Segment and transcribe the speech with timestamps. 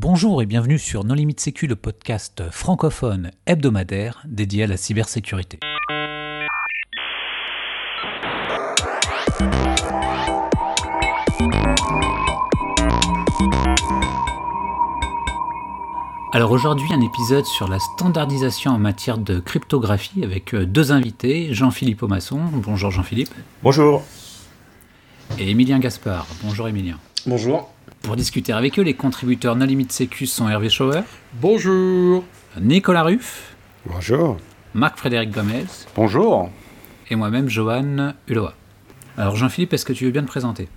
[0.00, 5.58] Bonjour et bienvenue sur Non Limite Sécu, le podcast francophone hebdomadaire dédié à la cybersécurité.
[16.32, 21.52] Alors aujourd'hui un épisode sur la standardisation en matière de cryptographie avec euh, deux invités,
[21.52, 22.38] Jean-Philippe Aumasson.
[22.52, 23.34] Bonjour Jean-Philippe.
[23.64, 24.04] Bonjour.
[25.40, 26.28] Et Emilien Gaspard.
[26.44, 26.98] Bonjour Emilien.
[27.32, 27.70] Bonjour.
[28.00, 31.02] Pour discuter avec eux, les contributeurs No Limit Sécu sont Hervé Schauer,
[31.34, 32.24] Bonjour.
[32.58, 34.38] Nicolas Ruff, Bonjour.
[34.72, 36.48] Marc-Frédéric Gomez Bonjour.
[37.10, 38.54] et moi-même Johan Uloa.
[39.18, 40.70] Alors Jean-Philippe, est-ce que tu veux bien te présenter?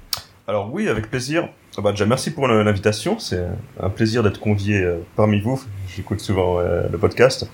[0.45, 1.47] Alors oui, avec plaisir.
[1.77, 3.45] Ah bah déjà merci pour l'invitation, c'est
[3.79, 5.63] un plaisir d'être convié euh, parmi vous.
[5.95, 7.49] J'écoute souvent euh, le podcast.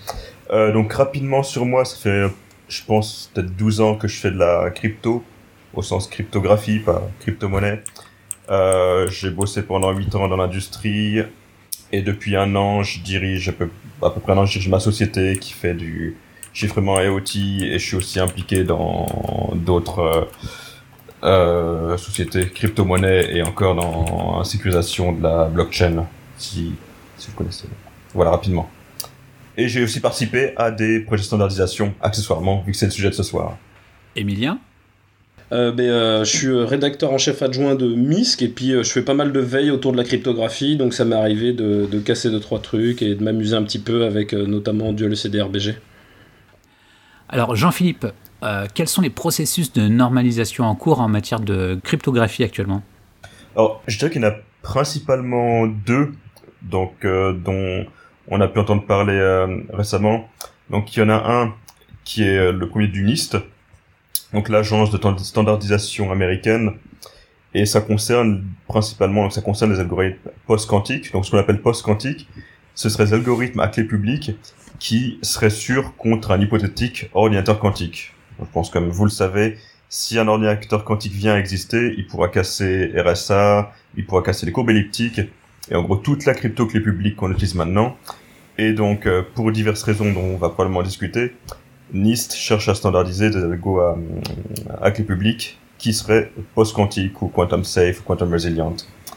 [0.50, 2.24] Euh, donc rapidement sur moi, ça fait
[2.68, 5.24] je pense peut-être 12 ans que je fais de la crypto
[5.76, 7.84] au sens cryptographie, pas crypto-monnaie.
[8.50, 11.22] Euh, j'ai bossé pendant 8 ans dans l'industrie
[11.92, 13.70] et depuis un an, je dirige à peu,
[14.02, 16.16] à peu près un an, je dirige ma société qui fait du
[16.54, 20.26] chiffrement IoT et je suis aussi impliqué dans d'autres euh,
[21.24, 26.06] euh, société crypto-monnaie et encore dans la sécurisation de la blockchain,
[26.38, 26.74] si,
[27.18, 27.68] si vous connaissez.
[28.14, 28.70] Voilà, rapidement.
[29.58, 33.10] Et j'ai aussi participé à des projets de standardisation, accessoirement, vu que c'est le sujet
[33.10, 33.58] de ce soir.
[34.16, 34.60] Emilien
[35.54, 38.84] Euh, ben, euh, je suis euh, rédacteur en chef adjoint de MISC et puis euh,
[38.84, 41.88] je fais pas mal de veille autour de la cryptographie, donc ça m'est arrivé de,
[41.90, 45.06] de casser deux trois trucs et de m'amuser un petit peu avec euh, notamment du
[45.06, 45.76] LCD-RBG.
[47.30, 48.08] Alors Jean-Philippe,
[48.44, 52.84] euh, quels sont les processus de normalisation en cours en matière de cryptographie actuellement?
[53.56, 56.12] Alors, je dirais qu'il y en a principalement deux,
[56.62, 57.86] donc euh, dont
[58.28, 60.30] on a pu entendre parler euh, récemment.
[60.70, 61.54] Donc, il y en a un
[62.04, 63.38] qui est le premier du NIST,
[64.34, 66.74] donc l'agence de stand- standardisation américaine,
[67.54, 71.12] et ça concerne principalement, donc ça concerne les algorithmes post-quantiques.
[71.12, 72.28] Donc, ce qu'on appelle post-quantique,
[72.76, 74.32] ce seraient des algorithmes à clé publique
[74.80, 78.14] qui seraient sûrs contre un hypothétique ordinateur quantique.
[78.40, 79.58] Je pense, comme vous le savez,
[79.90, 84.52] si un ordinateur quantique vient à exister, il pourra casser RSA, il pourra casser les
[84.52, 85.22] courbes elliptiques,
[85.72, 87.98] et en gros toute la crypto clé publique qu'on utilise maintenant.
[88.60, 91.34] Et donc, euh, pour diverses raisons dont on va probablement discuter,
[91.94, 93.98] NIST cherche à standardiser des algos à,
[94.82, 98.76] à clé publique qui seraient post-quantiques ou quantum safe ou quantum resilient.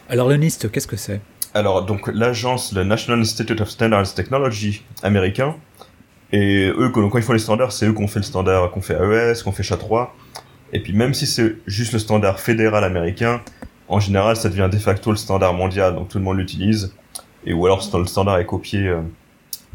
[0.08, 1.20] Alors le NIST, qu'est-ce que c'est?
[1.52, 5.56] Alors, donc, l'agence, le National Institute of Standards Technology américain,
[6.32, 8.80] et eux, quand quand ils font les standards, c'est eux qu'on fait le standard, qu'on
[8.80, 10.10] fait AES, qu'on fait SHA-3.
[10.72, 13.40] Et puis, même si c'est juste le standard fédéral américain,
[13.88, 16.94] en général, ça devient de facto le standard mondial, donc tout le monde l'utilise.
[17.44, 19.00] Et ou alors, le standard est copié euh,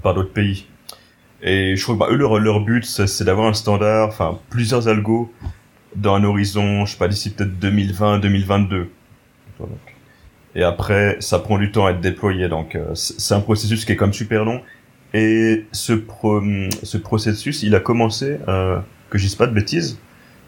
[0.01, 0.67] par d'autres pays.
[1.41, 4.87] Et je crois que bah, eux, leur, leur but, c'est d'avoir un standard, enfin, plusieurs
[4.87, 5.31] algos
[5.95, 8.87] dans un horizon, je sais pas, d'ici peut-être 2020-2022.
[10.55, 13.91] Et après, ça prend du temps à être déployé, donc euh, c'est un processus qui
[13.91, 14.61] est comme super long.
[15.13, 16.41] Et ce, pro-
[16.83, 18.79] ce processus, il a commencé, euh,
[19.09, 19.99] que je dise pas de bêtises,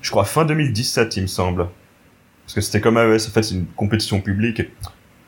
[0.01, 1.67] je crois fin 2017, il me semble.
[2.45, 4.61] Parce que c'était comme AES, en fait, c'est une compétition publique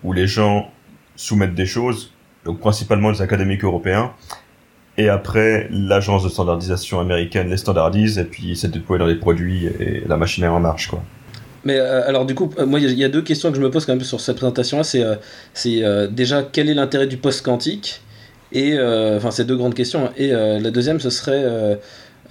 [0.04, 0.72] où les gens
[1.18, 2.14] soumettent des choses,
[2.46, 4.14] donc principalement les académiques européens.
[5.00, 9.66] Et après, l'agence de standardisation américaine les standardise, et puis c'est déployé dans les produits,
[9.66, 11.02] et la machine est en marche, quoi.
[11.64, 13.72] Mais euh, alors du coup, euh, moi il y a- deux questions que je me
[13.72, 14.84] pose quand même sur cette présentation-là.
[14.84, 15.16] C'est euh,
[15.66, 18.02] euh, déjà quel est l'intérêt du post-quantique?
[18.52, 18.78] Et
[19.18, 20.10] enfin, c'est deux grandes questions.
[20.18, 21.44] Et la deuxième, ce serait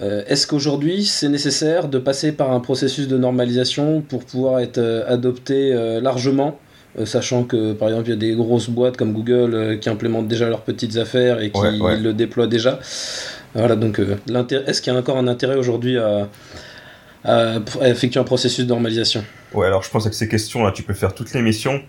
[0.01, 5.73] est-ce qu'aujourd'hui c'est nécessaire de passer par un processus de normalisation pour pouvoir être adopté
[6.01, 6.59] largement?
[7.05, 10.27] Sachant que par exemple il y a des grosses boîtes comme Google euh, qui implémentent
[10.27, 11.99] déjà leurs petites affaires et qui Ouais, ouais.
[11.99, 12.79] le déploient déjà.
[13.53, 16.27] Voilà donc euh, l'intérêt- est-ce qu'il y a encore un intérêt aujourd'hui à,
[17.23, 19.23] à- à effectuer un processus de normalisation?
[19.53, 21.81] Ouais, alors je pense que ces questions-là, tu peux faire toute l'émission.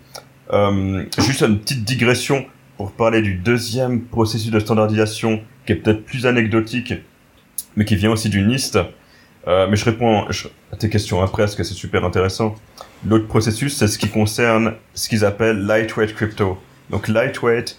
[0.52, 2.44] Euh, juste une petite digression
[2.76, 6.94] pour parler du deuxième processus de standardisation qui est peut-être plus anecdotique,
[7.76, 8.78] mais qui vient aussi du NIST.
[9.46, 10.24] Euh, mais je réponds
[10.72, 12.54] à tes questions après parce que c'est super intéressant.
[13.06, 16.58] L'autre processus, c'est ce qui concerne ce qu'ils appellent lightweight crypto.
[16.90, 17.78] Donc lightweight,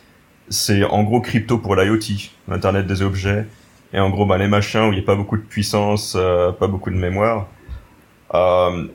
[0.50, 3.46] c'est en gros crypto pour l'IoT, l'Internet des objets.
[3.94, 6.52] Et en gros, bah, les machins où il n'y a pas beaucoup de puissance, euh,
[6.52, 7.48] pas beaucoup de mémoire.
[8.34, 8.88] Euh,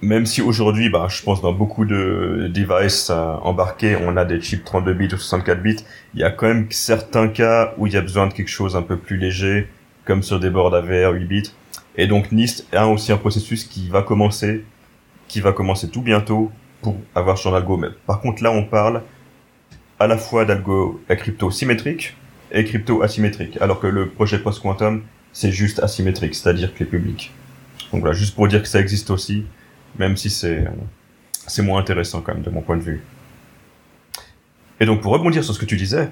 [0.00, 4.40] même si aujourd'hui, bah, je pense dans beaucoup de devices euh, embarqués, on a des
[4.40, 5.76] chips 32 bits ou 64 bits,
[6.14, 8.76] il y a quand même certains cas où il y a besoin de quelque chose
[8.76, 9.68] un peu plus léger,
[10.04, 11.52] comme sur des boards AVR 8 bits.
[11.96, 14.64] Et donc NIST a aussi un processus qui va commencer,
[15.34, 17.76] qui va commencer tout bientôt pour avoir son algo.
[17.76, 19.02] Mais par contre, là, on parle
[19.98, 22.14] à la fois d'algo crypto symétrique
[22.52, 25.02] et crypto asymétrique, alors que le projet post-quantum,
[25.32, 27.32] c'est juste asymétrique, c'est-à-dire clé publique.
[27.90, 29.44] Donc voilà, juste pour dire que ça existe aussi,
[29.98, 30.68] même si c'est
[31.48, 33.02] c'est moins intéressant quand même de mon point de vue.
[34.78, 36.10] Et Et donc pour rebondir sur ce que tu disais,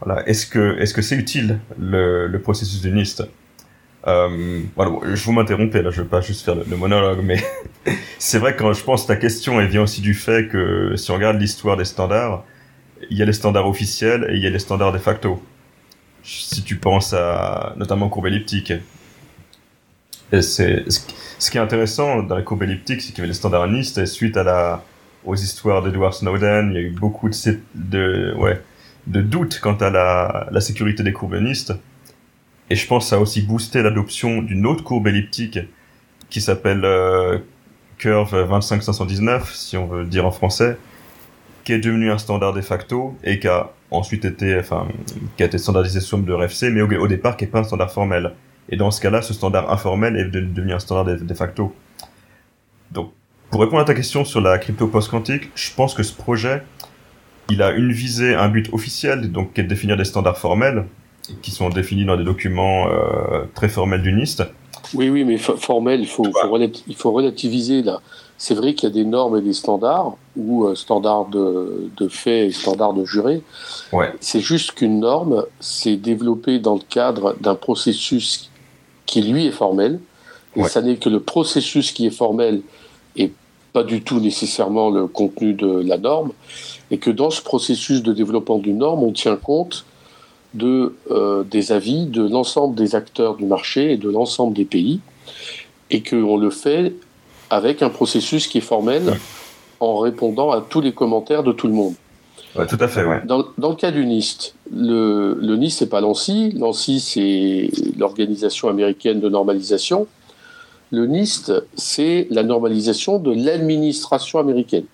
[0.00, 3.24] voilà, est-ce que est-ce que c'est utile le, le processus de NIST?
[4.06, 7.42] Euh, voilà, je vous m'interrompais là, je vais pas juste faire le, monologue, mais
[8.18, 11.10] c'est vrai que quand je pense ta question, elle vient aussi du fait que si
[11.10, 12.44] on regarde l'histoire des standards,
[13.10, 15.42] il y a les standards officiels et il y a les standards de facto.
[16.22, 18.72] Si tu penses à notamment courbe elliptique,
[20.32, 23.34] et c'est ce qui est intéressant dans la courbe elliptique, c'est qu'il y avait les
[23.34, 24.84] standards NIST et suite à la
[25.24, 28.60] aux histoires d'Edward Snowden, il y a eu beaucoup de de ouais
[29.06, 31.74] de doutes quant à la, la sécurité des courbes NIST.
[32.70, 35.58] Et je pense que ça a aussi boosté l'adoption d'une autre courbe elliptique
[36.30, 37.38] qui s'appelle euh,
[37.98, 40.76] Curve 25519, si on veut le dire en français,
[41.64, 44.88] qui est devenu un standard de facto et qui a ensuite été, enfin,
[45.36, 47.64] qui a été standardisé sous forme de RFC, mais au, départ qui n'est pas un
[47.64, 48.32] standard formel.
[48.68, 51.74] Et dans ce cas-là, ce standard informel est devenu un standard de, facto.
[52.90, 53.12] Donc,
[53.50, 56.62] pour répondre à ta question sur la crypto post-quantique, je pense que ce projet,
[57.50, 60.86] il a une visée, un but officiel, donc qui est de définir des standards formels,
[61.42, 64.42] qui sont définis dans des documents euh, très formels du NIST.
[64.92, 66.26] Oui, oui, mais formel, il faut,
[66.86, 68.00] il faut relativiser là.
[68.36, 72.08] C'est vrai qu'il y a des normes et des standards, ou euh, standards de, de
[72.08, 73.42] fait et standards de juré.
[73.92, 74.12] Ouais.
[74.20, 78.50] C'est juste qu'une norme, c'est développé dans le cadre d'un processus
[79.06, 80.00] qui, lui, est formel.
[80.56, 82.62] Et ça n'est que le processus qui est formel
[83.16, 83.32] et
[83.72, 86.32] pas du tout nécessairement le contenu de la norme.
[86.90, 89.84] Et que dans ce processus de développement d'une norme, on tient compte
[90.54, 95.00] de, euh, des avis de l'ensemble des acteurs du marché et de l'ensemble des pays,
[95.90, 96.94] et qu'on le fait
[97.50, 99.02] avec un processus qui est formel
[99.80, 101.94] en répondant à tous les commentaires de tout le monde.
[102.56, 103.20] Ouais, tout à fait, ouais.
[103.26, 106.52] Dans, dans le cas du NIST, le, le NIST, c'est pas l'ANSI.
[106.52, 110.06] L'ANSI, c'est l'Organisation américaine de normalisation.
[110.92, 114.84] Le NIST, c'est la normalisation de l'administration américaine.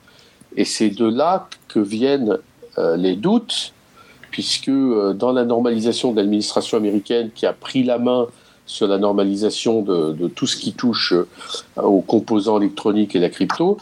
[0.57, 2.39] Et c'est de là que viennent
[2.79, 3.75] euh, les doutes
[4.31, 8.27] puisque euh, dans la normalisation de l'administration américaine qui a pris la main
[8.67, 11.27] sur la normalisation de, tout ce qui touche euh,
[11.83, 13.79] aux composants électroniques et la crypto,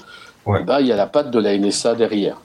[0.46, 2.38] bah, il y a la patte de la NSA derrière.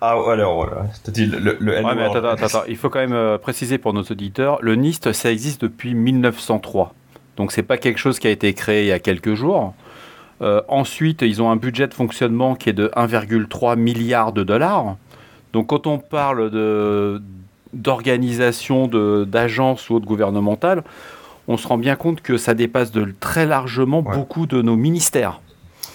[0.00, 0.86] Ah, alors voilà.
[0.92, 3.92] C'est-à-dire le, le ouais, mais attends, attends, attends, il faut quand même euh, préciser pour
[3.92, 6.94] nos auditeurs le NIST, ça existe depuis 1903.
[7.36, 9.74] Donc, c'est pas quelque chose qui a été créé il y a quelques jours.
[10.40, 14.96] ensuite, ils ont un budget de fonctionnement qui est de 1,3 milliard de dollars.
[15.56, 16.50] Donc quand on parle
[17.72, 18.88] d'organisation
[19.24, 20.84] d'agences ou autres gouvernementales,
[21.48, 25.40] on se rend bien compte que ça dépasse de très largement beaucoup de nos ministères.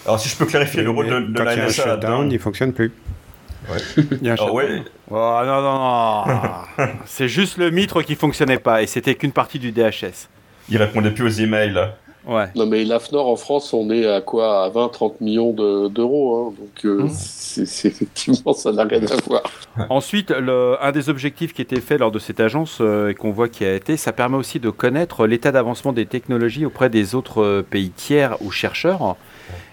[0.07, 2.91] Alors si je peux clarifier le rôle de, de la NSA, il ne fonctionne plus.
[3.69, 3.77] Ouais.
[4.19, 4.81] Il y a un oh, ouais.
[5.11, 6.87] oh, non, non, non.
[7.05, 10.27] C'est juste le mitre qui fonctionnait pas et c'était qu'une partie du DHS.
[10.69, 11.79] Il répondait plus aux emails.
[12.25, 12.45] Ouais.
[12.56, 14.65] Non, mais l'AFNOR en France, on est à quoi?
[14.65, 16.50] À 20-30 millions d'euros.
[16.50, 17.09] hein, donc, euh, mmh.
[17.09, 19.41] c'est effectivement, ça n'a rien à voir.
[19.89, 23.31] Ensuite, le, un des objectifs qui était fait lors de cette agence euh, et qu'on
[23.31, 27.15] voit qui a été, ça permet aussi de connaître l'état d'avancement des technologies auprès des
[27.15, 29.15] autres euh, pays tiers ou chercheurs.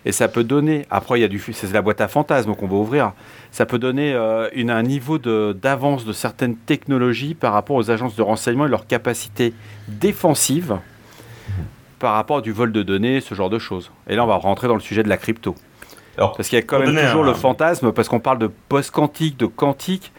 [0.07, 2.67] Et ça peut donner, après, il y a du, c'est la boîte à fantasmes qu'on
[2.67, 3.13] va ouvrir.
[3.51, 4.15] Ça peut donner
[4.55, 8.71] une, un niveau d'avance de, de certaines technologies par rapport aux agences de renseignement et
[8.71, 9.53] leur capacité
[9.89, 10.79] défensive
[11.99, 13.91] par rapport du vol de données, ce genre de choses.
[14.09, 15.55] Et là, on va rentrer dans le sujet de la crypto.
[16.17, 19.37] Alors, parce qu'il y a quand même toujours le fantasme, parce qu'on parle de post-quantique,
[19.37, 20.13] de quantique.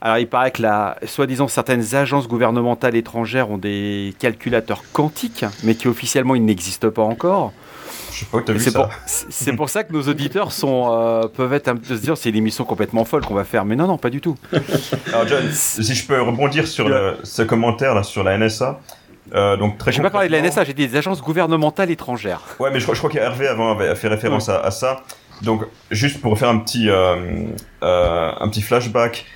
[0.00, 5.74] Alors, il paraît que, la, soi-disant, certaines agences gouvernementales étrangères ont des calculateurs quantiques, mais
[5.74, 7.52] qui officiellement, ils n'existent pas encore.
[8.12, 10.88] Je sais pas que as vu c'est, pour, c'est pour ça que nos auditeurs sont,
[10.92, 13.64] euh, peuvent être un peu se dire c'est une émission complètement folle qu'on va faire.
[13.64, 14.36] Mais non, non, pas du tout.
[15.08, 18.80] Alors, John, si je peux rebondir sur le, ce commentaire là sur la NSA,
[19.34, 22.42] euh, donc très j'ai pas parlé de la NSA, j'ai dit des agences gouvernementales étrangères.
[22.58, 25.02] Ouais, mais je, je crois qu'Hervé avant avait fait référence à, ça.
[25.42, 27.46] Donc juste pour faire un petit euh,
[27.82, 29.26] euh, un petit flashback,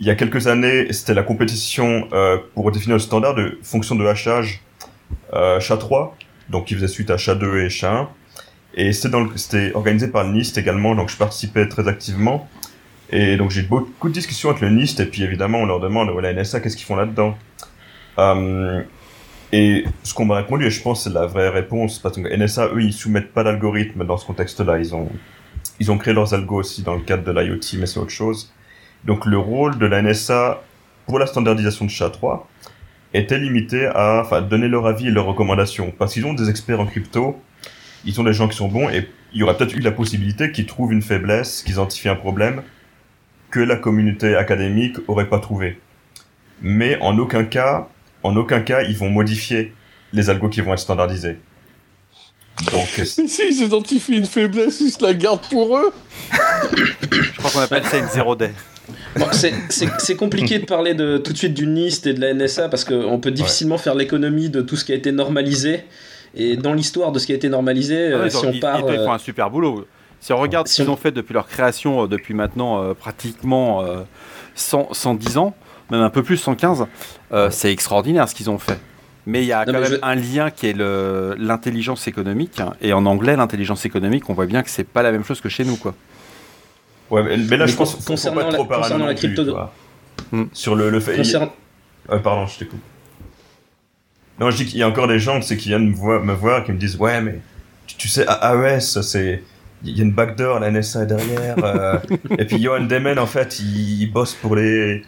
[0.00, 3.94] il y a quelques années, c'était la compétition euh, pour définir le standard de fonction
[3.96, 4.62] de hachage
[5.34, 6.12] euh, SHA-3,
[6.48, 8.06] donc qui faisait suite à SHA-2 et SHA-1.
[8.74, 12.48] Et c'était organisé par le NIST également, donc je participais très activement.
[13.10, 16.08] Et donc j'ai beaucoup de discussions avec le NIST, et puis évidemment on leur demande,
[16.10, 17.36] ouais, la NSA, qu'est-ce qu'ils font là-dedans?
[18.18, 18.82] Euh,
[19.52, 22.68] et ce qu'on m'a répondu, et je pense c'est la vraie réponse, parce que NSA,
[22.68, 24.78] eux, ils soumettent pas d'algorithme dans ce contexte-là.
[24.78, 25.08] Ils ont,
[25.80, 28.52] ils ont créé leurs algos aussi dans le cadre de l'IoT, mais c'est autre chose.
[29.04, 30.62] Donc le rôle de la NSA
[31.06, 32.42] pour la standardisation de SHA-3
[33.14, 35.92] était limité à enfin, donner leur avis et leurs recommandations.
[35.98, 37.40] Parce qu'ils ont des experts en crypto,
[38.04, 40.52] ils ont des gens qui sont bons, et il y aurait peut-être eu la possibilité
[40.52, 42.62] qu'ils trouvent une faiblesse, qu'ils identifient un problème
[43.50, 45.78] que la communauté académique aurait pas trouvé.
[46.62, 47.88] Mais en aucun cas,
[48.22, 49.72] en aucun cas, ils vont modifier
[50.12, 51.38] les algos qui vont être standardisés.
[52.72, 55.92] Donc, Mais si ils identifient une faiblesse, ils se la gardent pour eux
[57.10, 58.52] Je crois qu'on appelle ça une zéro day.
[59.30, 62.84] c'est compliqué de parler de, tout de suite du NIST et de la NSA parce
[62.84, 65.84] qu'on peut difficilement faire l'économie de tout ce qui a été normalisé.
[66.34, 68.80] Et dans l'histoire de ce qui a été normalisé, ah si on part.
[68.88, 69.86] Ils, font un super boulot.
[70.20, 73.84] Si on regarde ce qu'ils ont fait depuis leur création, depuis maintenant pratiquement
[74.54, 75.54] 110 ans,
[75.90, 76.86] même un peu plus, 115,
[77.50, 78.78] c'est extraordinaire ce qu'ils ont fait.
[79.26, 82.60] Mais il y a quand même un lien qui est l'intelligence économique.
[82.80, 85.48] Et en anglais, l'intelligence économique, on voit bien que c'est pas la même chose que
[85.48, 85.94] chez nous, quoi.
[87.10, 89.44] Ouais, mais là, je pense concernant, pas trop la, concernant la crypto.
[90.30, 90.44] Hmm.
[90.52, 91.20] Sur le, le fait.
[92.22, 92.80] pardon, je t'écoute.
[94.38, 96.64] Non, je dis qu'il y a encore des gens qui viennent me voir, me voir
[96.64, 97.40] qui me disent Ouais, mais
[97.86, 99.42] tu, sais, AES, c'est.
[99.82, 101.56] Il y a une backdoor, la NSA derrière.
[101.64, 101.98] Euh,
[102.38, 105.02] et puis Johan Demen, en fait, il, bosse pour les.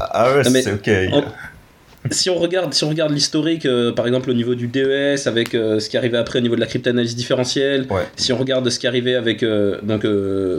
[0.00, 1.24] AES, c'est ok.
[2.10, 5.54] si on regarde, si on regarde l'historique, euh, par exemple au niveau du DES, avec
[5.54, 7.86] euh, ce qui arrivait après au niveau de la cryptanalyse différentielle,
[8.16, 10.06] si on regarde ce qui arrivait avec, euh, donc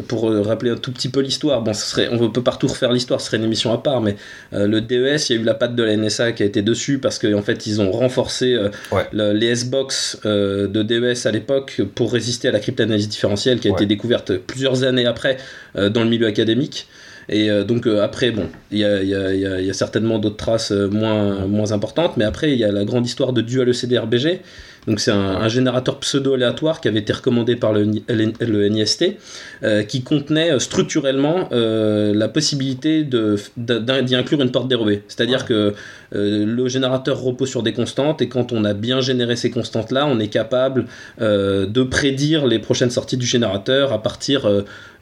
[0.07, 3.21] pour rappeler un tout petit peu l'histoire, bon, ce serait, on peut partout refaire l'histoire,
[3.21, 4.15] ce serait une émission à part, mais
[4.51, 6.99] le DES, il y a eu la patte de la NSA qui a été dessus
[6.99, 8.57] parce qu'en en fait ils ont renforcé
[9.13, 13.85] les S-box de DES à l'époque pour résister à la cryptanalyse différentielle qui a été
[13.85, 15.37] découverte plusieurs années après
[15.75, 16.87] dans le milieu académique.
[17.29, 20.37] Et euh, donc euh, après, bon, il y a, y, a, y a, certainement d'autres
[20.37, 23.69] traces euh, moins, moins importantes, mais après, il y a la grande histoire de Dual
[23.69, 24.41] ECDRBG,
[24.87, 29.17] donc c'est un, générateur pseudo-aléatoire qui avait été recommandé par le, le NIST,
[29.63, 35.03] euh, qui contenait structurellement euh, la possibilité d'y inclure une porte dérobée.
[35.07, 35.73] C'est-à-dire que
[36.15, 40.19] le générateur repose sur des constantes et quand on a bien généré ces constantes-là, on
[40.19, 40.85] est capable
[41.19, 44.49] de prédire les prochaines sorties du générateur à partir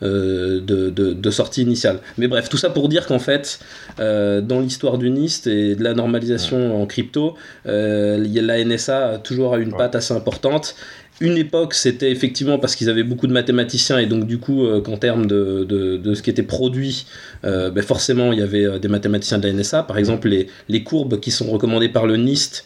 [0.02, 2.00] de, de, sorties initiales.
[2.18, 3.60] Mais bref, tout ça pour dire qu'en fait,
[3.98, 9.64] dans l'histoire du NIST et de la normalisation en crypto, la NSA a toujours eu
[9.64, 10.76] une patte assez importante.
[11.22, 14.82] Une époque, c'était effectivement parce qu'ils avaient beaucoup de mathématiciens et donc du coup, euh,
[14.82, 17.06] qu'en termes de, de, ce qui était produit,
[17.46, 19.84] euh, ben forcément, il y avait euh, des mathématiciens de la NSA.
[19.84, 22.66] Par exemple, les, les courbes qui sont recommandées par le NIST,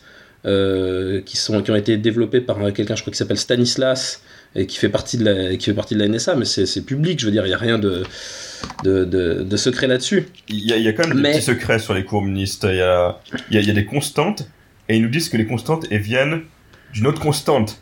[1.26, 4.22] qui, sont, qui ont été développées par quelqu'un, je crois, qui s'appelle Stanislas,
[4.56, 7.20] et qui fait partie de la, qui fait partie de la NSA, mais c'est public,
[7.20, 8.04] je veux dire, il n'y a rien de,
[8.86, 10.28] de, de, secret là-dessus.
[10.48, 12.64] Il y, y, a quand même des petits secrets sur les courbes NIST.
[12.70, 13.20] Il y a,
[13.52, 14.48] y, a, y a des constantes,
[14.88, 16.44] et ils nous disent que les constantes elles viennent
[16.94, 17.82] d'une autre constante.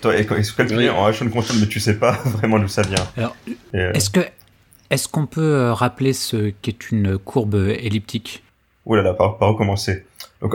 [0.00, 0.88] Toi, oui.
[0.88, 3.06] en H une constante, mais tu sais pas vraiment d'où ça vient.
[3.74, 4.20] Euh, est-ce que
[4.90, 8.44] est-ce qu'on peut euh, rappeler ce qu'est une courbe elliptique?
[8.84, 10.04] Oh là là, par, par où commencer?
[10.40, 10.54] Donc,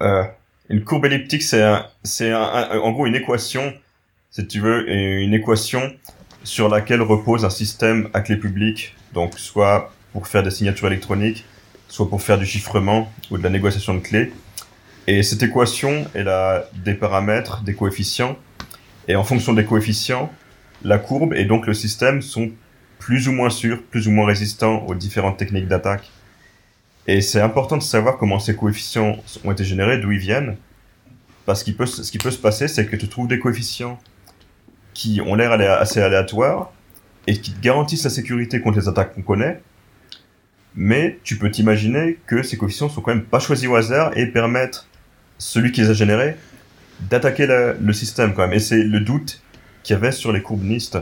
[0.00, 0.24] euh,
[0.68, 1.64] une courbe elliptique, c'est
[2.04, 3.72] c'est en gros une équation,
[4.30, 5.92] si tu veux, une équation
[6.44, 8.94] sur laquelle repose un système à clé publique.
[9.12, 11.44] Donc, soit pour faire des signatures électroniques,
[11.88, 14.32] soit pour faire du chiffrement ou de la négociation de clés.
[15.06, 18.36] Et cette équation, elle a des paramètres, des coefficients.
[19.08, 20.30] Et en fonction des coefficients,
[20.84, 22.50] la courbe et donc le système sont
[22.98, 26.10] plus ou moins sûrs, plus ou moins résistants aux différentes techniques d'attaque.
[27.06, 30.56] Et c'est important de savoir comment ces coefficients ont été générés, d'où ils viennent.
[31.46, 33.98] Parce peut, ce qui peut se passer, c'est que tu trouves des coefficients
[34.92, 36.70] qui ont l'air assez aléatoires
[37.26, 39.62] et qui te garantissent la sécurité contre les attaques qu'on connaît.
[40.74, 44.26] Mais tu peux t'imaginer que ces coefficients sont quand même pas choisis au hasard et
[44.26, 44.86] permettent
[45.38, 46.36] celui qui les a générés,
[47.00, 48.52] d'attaquer le système quand même.
[48.52, 49.42] Et c'est le doute
[49.82, 50.98] qu'il y avait sur les courbes NIST.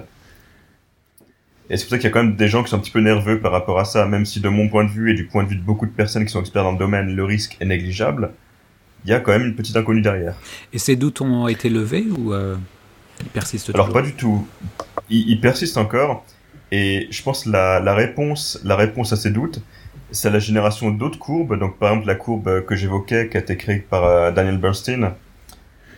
[1.68, 2.92] Et c'est pour ça qu'il y a quand même des gens qui sont un petit
[2.92, 5.26] peu nerveux par rapport à ça, même si de mon point de vue et du
[5.26, 7.56] point de vue de beaucoup de personnes qui sont experts dans le domaine, le risque
[7.60, 8.30] est négligeable,
[9.04, 10.36] il y a quand même une petite inconnue derrière.
[10.72, 12.56] Et ces doutes ont été levés ou euh,
[13.20, 14.46] ils persistent toujours Alors pas du tout.
[15.10, 16.24] Ils, persistent encore.
[16.70, 19.60] Et je pense la, la réponse, la réponse à ces doutes,
[20.10, 21.58] c'est la génération d'autres courbes.
[21.58, 25.14] Donc, par exemple, la courbe que j'évoquais, qui a été créée par euh, Daniel Bernstein,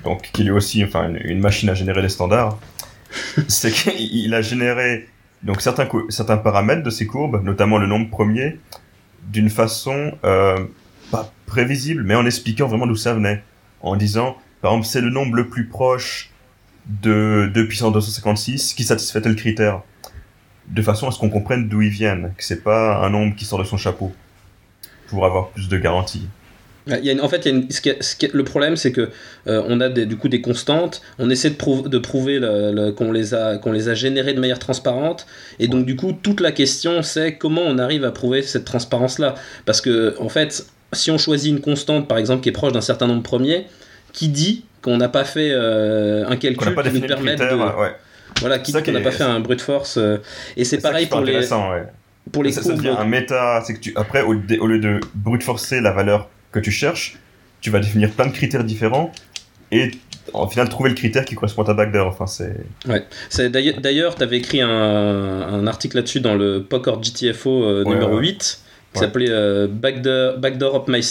[0.04, 2.58] donc qui est aussi enfin, une, machine à générer les standards,
[3.48, 5.08] c'est qu'il a généré
[5.42, 8.58] donc certains, certains paramètres de ces courbes, notamment le nombre premier,
[9.28, 10.64] d'une façon euh,
[11.10, 13.42] pas prévisible, mais en expliquant vraiment d'où ça venait.
[13.80, 16.30] En disant, par exemple, c'est le nombre le plus proche
[16.86, 19.82] de 2 puissance 256 qui satisfait tel critère
[20.68, 23.44] de façon à ce qu'on comprenne d'où ils viennent, que c'est pas un nombre qui
[23.44, 24.12] sort de son chapeau,
[25.08, 26.28] pour avoir plus de garanties.
[26.88, 29.10] Il y a en fait, il y a une, ce le problème, c'est que
[29.46, 31.02] euh, on a des, du coup des constantes.
[31.18, 32.40] On essaie de, de prouver
[32.96, 35.26] qu'on les a qu'on les a générées de manière transparente.
[35.58, 39.34] Et donc du coup, toute la question, c'est comment on arrive à prouver cette transparence-là.
[39.66, 42.80] Parce que en fait, si on choisit une constante, par exemple, qui est proche d'un
[42.80, 43.66] certain nombre premier,
[44.12, 47.94] qui dit qu'on n'a pas fait euh, un calcul qui nous permette de, ouais.
[48.40, 49.96] Voilà, qui n'a pas fait un brute force.
[49.96, 50.18] Euh,
[50.56, 51.40] et c'est pareil pour les.
[52.30, 55.00] Pour les ça, ça devient un méta, c'est que tu après au, au, lieu de
[55.14, 57.18] brute forcer la valeur que tu cherches,
[57.60, 59.12] tu vas définir plein de critères différents
[59.70, 59.90] et
[60.32, 62.08] en final trouver le critère qui correspond à ta backdoor.
[62.08, 62.56] Enfin, c'est.
[62.86, 63.04] Ouais.
[63.48, 68.62] D'ailleurs, tu avais écrit un, un article là-dessus dans le Poker GTFO euh, numéro 8
[68.92, 71.02] qui s'appelait euh, Backdoor, Backdoor Up My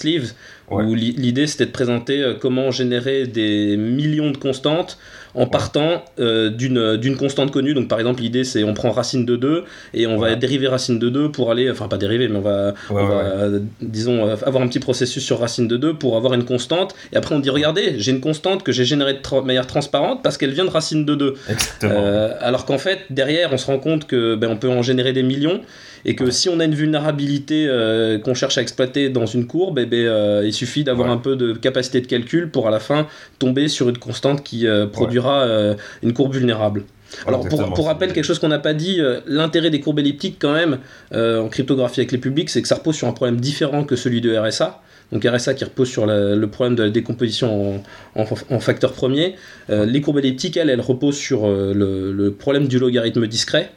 [0.68, 4.98] Sleeves, où l'idée c'était de présenter euh, comment générer des millions de constantes
[5.34, 7.74] en partant euh, d'une constante connue.
[7.74, 10.98] Donc par exemple, l'idée c'est on prend racine de 2 et on va dériver racine
[10.98, 12.74] de 2 pour aller, enfin pas dériver, mais on va,
[13.82, 16.96] disons, avoir un petit processus sur racine de 2 pour avoir une constante.
[17.14, 20.38] Et après on dit, regardez, j'ai une constante que j'ai générée de manière transparente parce
[20.38, 21.34] qu'elle vient de racine de 2.
[21.84, 25.14] Euh, alors qu'en fait, derrière, on se rend compte que ben, on peut en générer
[25.14, 25.62] des millions
[26.06, 29.80] et que si on a une vulnérabilité euh, qu'on cherche à exploiter dans une courbe,
[29.80, 32.80] eh ben, euh, il suffit d'avoir un peu de capacité de calcul pour à la
[32.80, 33.08] fin
[33.40, 35.46] tomber sur une constante qui euh, produira
[36.04, 36.84] une courbe vulnérable.
[37.26, 40.54] Alors pour, pour, rappel, quelque chose qu'on n'a pas dit, l'intérêt des courbes elliptiques quand
[40.54, 40.80] même
[41.14, 44.20] en cryptographie avec les publics, c'est que ça repose sur un problème différent que celui
[44.22, 44.82] de RSA.
[45.14, 47.82] Donc RSA qui repose sur le problème de la décomposition
[48.16, 49.36] en, en, facteur premier.
[49.70, 53.72] les courbes elliptiques, elles, elles reposent sur le, le, problème du logarithme discret.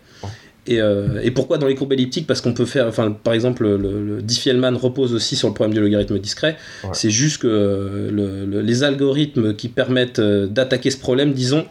[0.69, 2.27] Euh, et, pourquoi dans les courbes elliptiques?
[2.27, 5.75] Parce qu'on peut faire, enfin, par exemple, le, le Diffie-Hellman repose aussi sur le problème
[5.75, 6.57] du logarithme discret.
[6.93, 11.67] C'est juste que euh, les algorithmes qui permettent euh, d'attaquer ce problème, disons,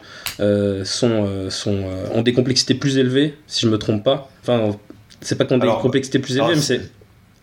[0.84, 4.30] sont, sont ont des complexités plus élevées, si je me trompe pas.
[4.42, 4.76] Enfin,
[5.20, 6.80] c'est pas qu'on a des complexités plus élevées, mais c'est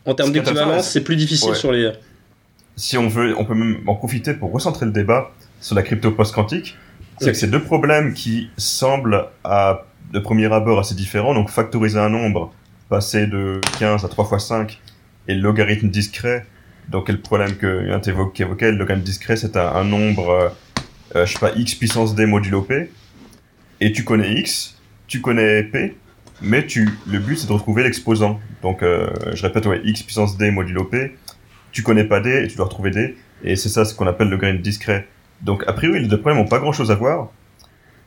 [0.06, 1.92] en termes d'équivalence, c'est plus difficile sur les.
[2.76, 6.12] Si on veut, on peut même en profiter pour recentrer le débat sur la crypto
[6.12, 6.78] post-quantique.
[7.20, 11.34] C'est que ces deux problèmes qui semblent à de premier abord assez différent.
[11.34, 12.54] Donc factoriser un nombre,
[12.90, 14.80] passer de 15 à 3 fois 5,
[15.28, 16.46] et le logarithme discret.
[16.90, 20.54] Donc le problème que vient évoqué, le logarithme discret, c'est un, nombre,
[21.16, 22.90] euh, je sais pas, x puissance d modulo p.
[23.82, 25.96] Et tu connais x, tu connais p,
[26.42, 28.40] mais tu, le but c'est de retrouver l'exposant.
[28.62, 31.16] Donc euh, je répète, ouais, x puissance d modulo p,
[31.72, 33.16] tu connais pas d et tu dois retrouver d.
[33.44, 35.08] Et c'est ça ce qu'on appelle le logarithme discret.
[35.42, 37.30] Donc a priori les deux problèmes n'ont pas grand chose à voir.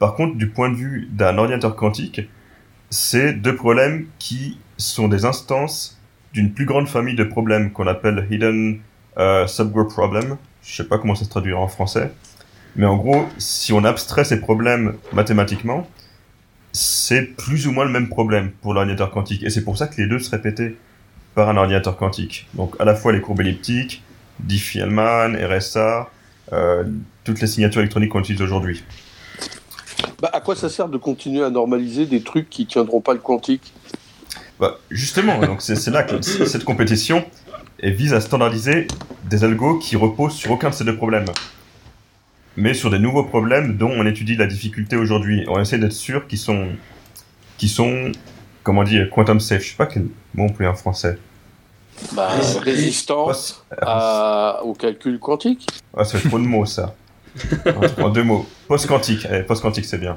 [0.01, 2.23] Par contre, du point de vue d'un ordinateur quantique,
[2.89, 6.01] c'est deux problèmes qui sont des instances
[6.33, 8.81] d'une plus grande famille de problèmes qu'on appelle hidden
[9.19, 10.39] uh, subgroup problem.
[10.63, 12.11] Je sais pas comment ça se traduira en français.
[12.77, 15.87] Mais en gros, si on abstrait ces problèmes mathématiquement,
[16.73, 19.43] c'est plus ou moins le même problème pour l'ordinateur quantique.
[19.43, 20.77] Et c'est pour ça que les deux se répétaient
[21.35, 22.49] par un ordinateur quantique.
[22.55, 24.03] Donc à la fois les courbes elliptiques,
[24.41, 26.09] Diffie-Hellman, RSA,
[26.55, 26.85] euh,
[27.25, 28.83] toutes les signatures électroniques qu'on utilise aujourd'hui.
[30.21, 33.21] Bah, à quoi ça sert de continuer à normaliser des trucs qui tiendront pas le
[33.21, 33.73] quantique
[34.59, 37.25] bah, Justement, donc c'est là que cette compétition
[37.83, 38.87] vise à standardiser
[39.29, 41.27] des algos qui reposent sur aucun de ces deux problèmes,
[42.57, 45.45] mais sur des nouveaux problèmes dont on étudie la difficulté aujourd'hui.
[45.49, 46.69] On essaie d'être sûr qu'ils sont,
[47.57, 48.13] qui sont,
[48.63, 49.63] comment dire, quantum safe.
[49.63, 51.19] Je sais pas quel mot on peut en français.
[52.13, 52.29] Bah,
[52.63, 53.31] résistant
[54.63, 55.67] au calcul quantique.
[55.97, 56.95] Ah, c'est trop de mots ça
[57.99, 58.47] en deux mots.
[58.69, 59.27] Post-quantique.
[59.47, 60.17] Post-quantique, c'est bien.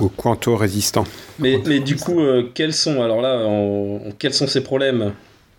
[0.00, 1.04] Ou quanto-résistant.
[1.38, 3.40] Mais, mais du coup, euh, quels sont, alors là,
[4.18, 5.12] quels sont ces problèmes?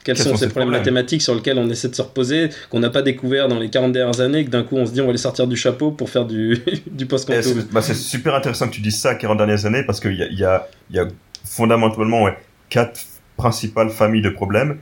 [0.04, 3.02] Quels, sont, ces problèmes, mathématiques sur lesquels on essaie de se reposer, qu'on n'a pas
[3.02, 5.18] découvert dans les 40 dernières années, que d'un coup on se dit on va les
[5.18, 6.62] sortir du chapeau pour faire du,
[6.92, 7.60] du post-quantum?
[7.60, 10.24] Eh, bah, C'est super intéressant que tu dises ça, 40 dernières années, parce qu'il y
[10.24, 11.08] a, y, a, y a
[11.46, 12.38] fondamentalement ouais,
[12.70, 13.00] quatre
[13.38, 14.78] principales familles de problèmes,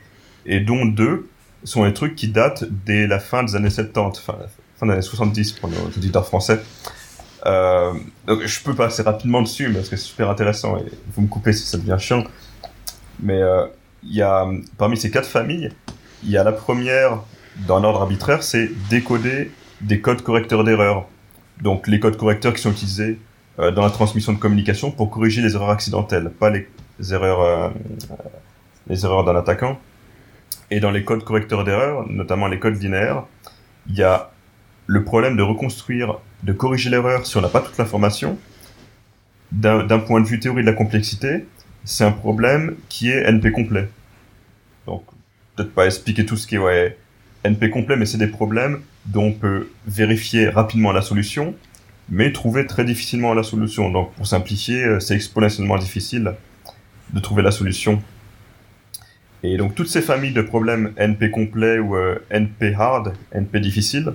[0.48, 1.28] et dont deux
[1.64, 4.40] sont des trucs qui datent dès la fin des années 70, enfin,
[4.82, 6.60] fin des années 70 pour nos auditeurs français.
[7.46, 7.94] Euh,
[8.28, 11.54] donc je peux passer rapidement dessus parce que c'est super intéressant et vous me coupez
[11.54, 12.24] si ça devient chiant.
[13.22, 13.68] Mais euh,
[14.04, 15.70] il y a parmi ces quatre familles,
[16.24, 17.20] il y a la première
[17.68, 21.06] dans un ordre arbitraire, c'est décoder des codes correcteurs d'erreurs.
[21.62, 23.20] Donc les codes correcteurs qui sont utilisés
[23.60, 26.68] euh, dans la transmission de communication pour corriger les erreurs accidentelles, pas les
[27.12, 27.72] erreurs
[28.88, 29.80] les erreurs d'un attaquant.
[30.72, 33.26] Et dans les codes correcteurs d'erreurs, notamment les codes binaires,
[33.88, 34.32] il y a
[34.92, 38.38] le problème de reconstruire, de corriger l'erreur si on n'a pas toute l'information,
[39.54, 41.46] d'un point de vue théorie de la complexité,
[41.86, 43.88] c'est un problème qui est NP complet.
[44.88, 45.04] Donc,
[45.56, 46.98] peut-être pas expliquer tout ce qui est
[47.46, 51.56] NP complet, mais c'est des problèmes dont on peut vérifier rapidement la solution,
[52.10, 53.90] mais trouver très difficilement la solution.
[53.92, 56.34] Donc, pour simplifier, euh, c'est exponentiellement difficile
[57.14, 58.04] de trouver la solution.
[59.44, 64.14] Et donc, toutes ces familles de problèmes NP complet ou euh, NP hard, NP difficile,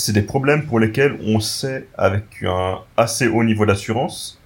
[0.00, 4.40] c'est des problèmes pour lesquels on sait avec un assez haut niveau d'assurance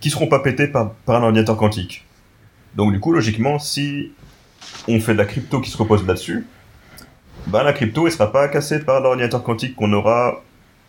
[0.00, 2.04] qui seront pas pétés par, un ordinateur quantique.
[2.76, 4.12] Donc du coup, logiquement, si
[4.86, 6.46] on fait de la crypto qui se repose là-dessus,
[7.48, 10.42] ben la crypto, elle sera pas cassée par l'ordinateur quantique qu'on aura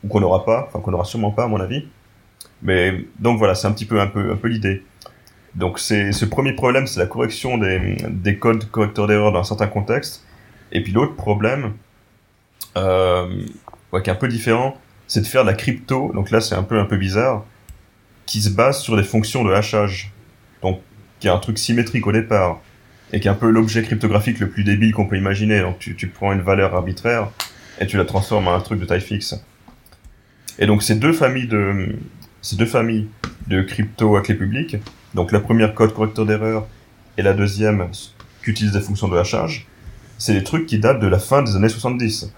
[0.03, 1.87] ou qu'on n'aura pas, enfin qu'on n'aura sûrement pas à mon avis.
[2.61, 4.83] Mais donc voilà, c'est un petit peu un peu un l'idée.
[5.55, 9.43] Donc c'est ce premier problème, c'est la correction des, des codes correcteurs d'erreur dans un
[9.43, 10.23] certain contexte.
[10.71, 11.73] Et puis l'autre problème,
[12.77, 13.27] euh,
[14.01, 14.77] qui est un peu différent,
[15.07, 16.11] c'est de faire de la crypto.
[16.13, 17.45] Donc là, c'est un peu un peu bizarre,
[18.25, 20.11] qui se base sur des fonctions de hachage.
[20.61, 20.81] Donc,
[21.19, 22.61] qui est un truc symétrique au départ
[23.13, 25.61] et qui est un peu l'objet cryptographique le plus débile qu'on peut imaginer.
[25.61, 27.29] Donc, tu, tu prends une valeur arbitraire
[27.79, 29.35] et tu la transformes en un truc de taille fixe.
[30.59, 31.95] Et donc, ces deux familles de
[32.41, 33.07] ces deux familles
[33.47, 34.77] de crypto à clé publique,
[35.15, 36.67] donc la première code correcteur d'erreur
[37.17, 37.89] et la deuxième
[38.43, 39.65] qui utilise des fonctions de hachage,
[40.19, 42.31] c'est des trucs qui datent de la fin des années 70.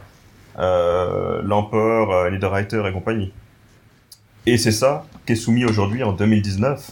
[0.59, 3.31] Euh, Lamport, euh, et compagnie.
[4.45, 6.91] Et c'est ça qui est soumis aujourd'hui en 2019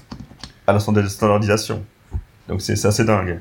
[0.68, 1.84] à la standardisation.
[2.48, 3.40] Donc c'est assez dingue.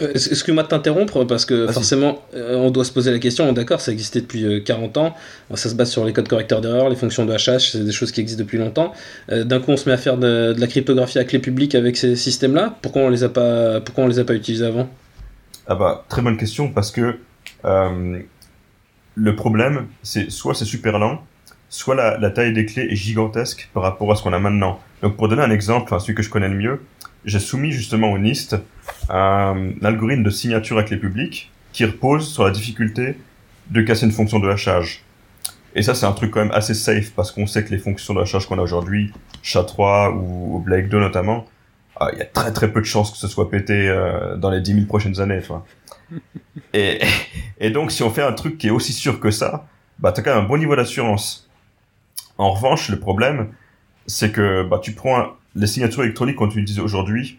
[0.00, 1.24] Euh, excuse-moi de t'interrompre?
[1.24, 4.96] Parce que forcément euh, on doit se poser la question, d'accord, ça existait depuis 40
[4.96, 5.14] ans,
[5.54, 8.10] ça se base sur les codes correcteurs d'erreur, les fonctions de hachage, c'est des choses
[8.10, 8.94] qui existent depuis longtemps.
[9.28, 11.98] D'un coup on se met à faire de, de, la cryptographie à clé publique avec
[11.98, 14.88] ces systèmes-là, pourquoi on les a pas pourquoi on les a pas utilisés avant?
[15.66, 17.18] Ah bah très bonne question parce que
[17.66, 18.22] euh,
[19.14, 21.22] le problème c'est soit c'est super lent,
[21.68, 24.78] soit la, taille des clés est gigantesque par rapport à ce qu'on a maintenant.
[25.02, 26.80] Donc pour donner un exemple, celui que je connais le mieux,
[27.24, 28.56] j'ai soumis justement au NIST
[29.08, 33.16] un, algorithme de signature à clé publique qui repose sur la difficulté
[33.70, 35.02] de casser une fonction de hachage.
[35.74, 38.12] Et ça, c'est un truc quand même assez safe parce qu'on sait que les fonctions
[38.12, 39.10] de hachage qu'on a aujourd'hui,
[39.42, 41.46] SHA-3 ou Blake 2 notamment,
[41.98, 44.50] ah, il y a très très peu de chances que ce soit pété euh, dans
[44.50, 45.40] les 10 000 prochaines années.
[46.74, 49.66] Et, donc, si on fait un truc qui est aussi sûr que ça,
[49.98, 51.48] bah, t'as quand même un bon niveau d'assurance.
[52.38, 53.52] En revanche, le problème,
[54.06, 57.38] c'est que bah, tu prends les signatures électroniques qu'on utilise aujourd'hui,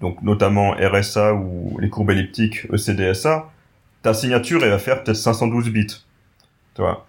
[0.00, 3.50] donc notamment RSA ou les courbes elliptiques ECDSA,
[4.02, 5.86] ta signature va faire peut-être 512 bits.
[6.74, 7.06] Tu vois.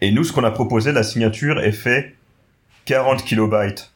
[0.00, 2.14] Et nous, ce qu'on a proposé, la signature est fait
[2.84, 3.92] 40 kilobytes.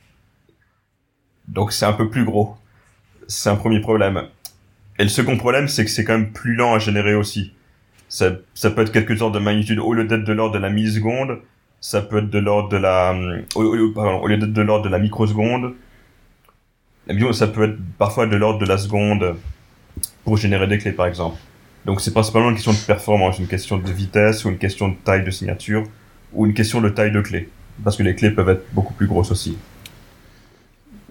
[1.49, 2.57] Donc c'est un peu plus gros.
[3.29, 4.29] C'est un premier problème.
[4.99, 7.53] Et le second problème, c'est que c'est quand même plus lent à générer aussi.
[8.09, 9.79] Ça, ça peut être quelques ordres de magnitude.
[9.81, 11.41] Au lieu d'être de l'ordre de la milliseconde,
[11.81, 13.15] ça peut être de l'ordre de la,
[13.57, 15.75] au, lieu d'être de l'ordre de la microseconde,
[17.33, 19.37] ça peut être parfois de l'ordre de la seconde
[20.25, 21.37] pour générer des clés, par exemple.
[21.85, 24.95] Donc c'est principalement une question de performance, une question de vitesse ou une question de
[25.05, 25.85] taille de signature
[26.33, 27.51] ou une question de taille de clé.
[27.83, 29.59] Parce que les clés peuvent être beaucoup plus grosses aussi.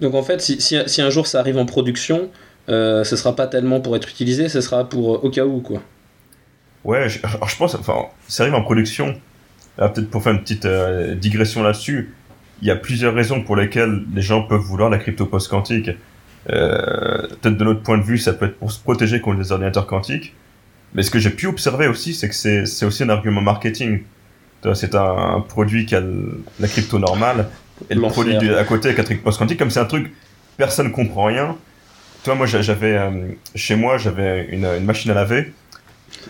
[0.00, 2.28] Donc en fait, si, si, un jour ça arrive en production, euh,
[2.68, 5.82] ce sera pas tellement pour être utilisé, ce sera pour euh, au cas où, quoi.
[6.84, 9.14] Ouais, je, alors je pense, enfin, ça arrive en production,
[9.76, 12.14] peut-être pour faire une petite euh, digression là-dessus,
[12.62, 15.90] il y a plusieurs raisons pour lesquelles les gens peuvent vouloir la crypto post-quantique.
[16.50, 19.52] Euh, peut-être de notre point de vue, ça peut être pour se protéger contre les
[19.52, 20.34] ordinateurs quantiques.
[20.94, 24.02] Mais ce que j'ai pu observer aussi, c'est que c'est aussi un argument marketing.
[24.74, 26.02] C'est un, produit qui a
[26.58, 27.48] la crypto normale
[27.90, 29.58] et le produit à côté avec la crypto post-quantique.
[29.58, 30.14] Comme c'est un truc,
[30.56, 31.56] personne comprend rien.
[32.24, 35.52] Toi, moi, j'avais euh, chez moi, j'avais une, une, machine à laver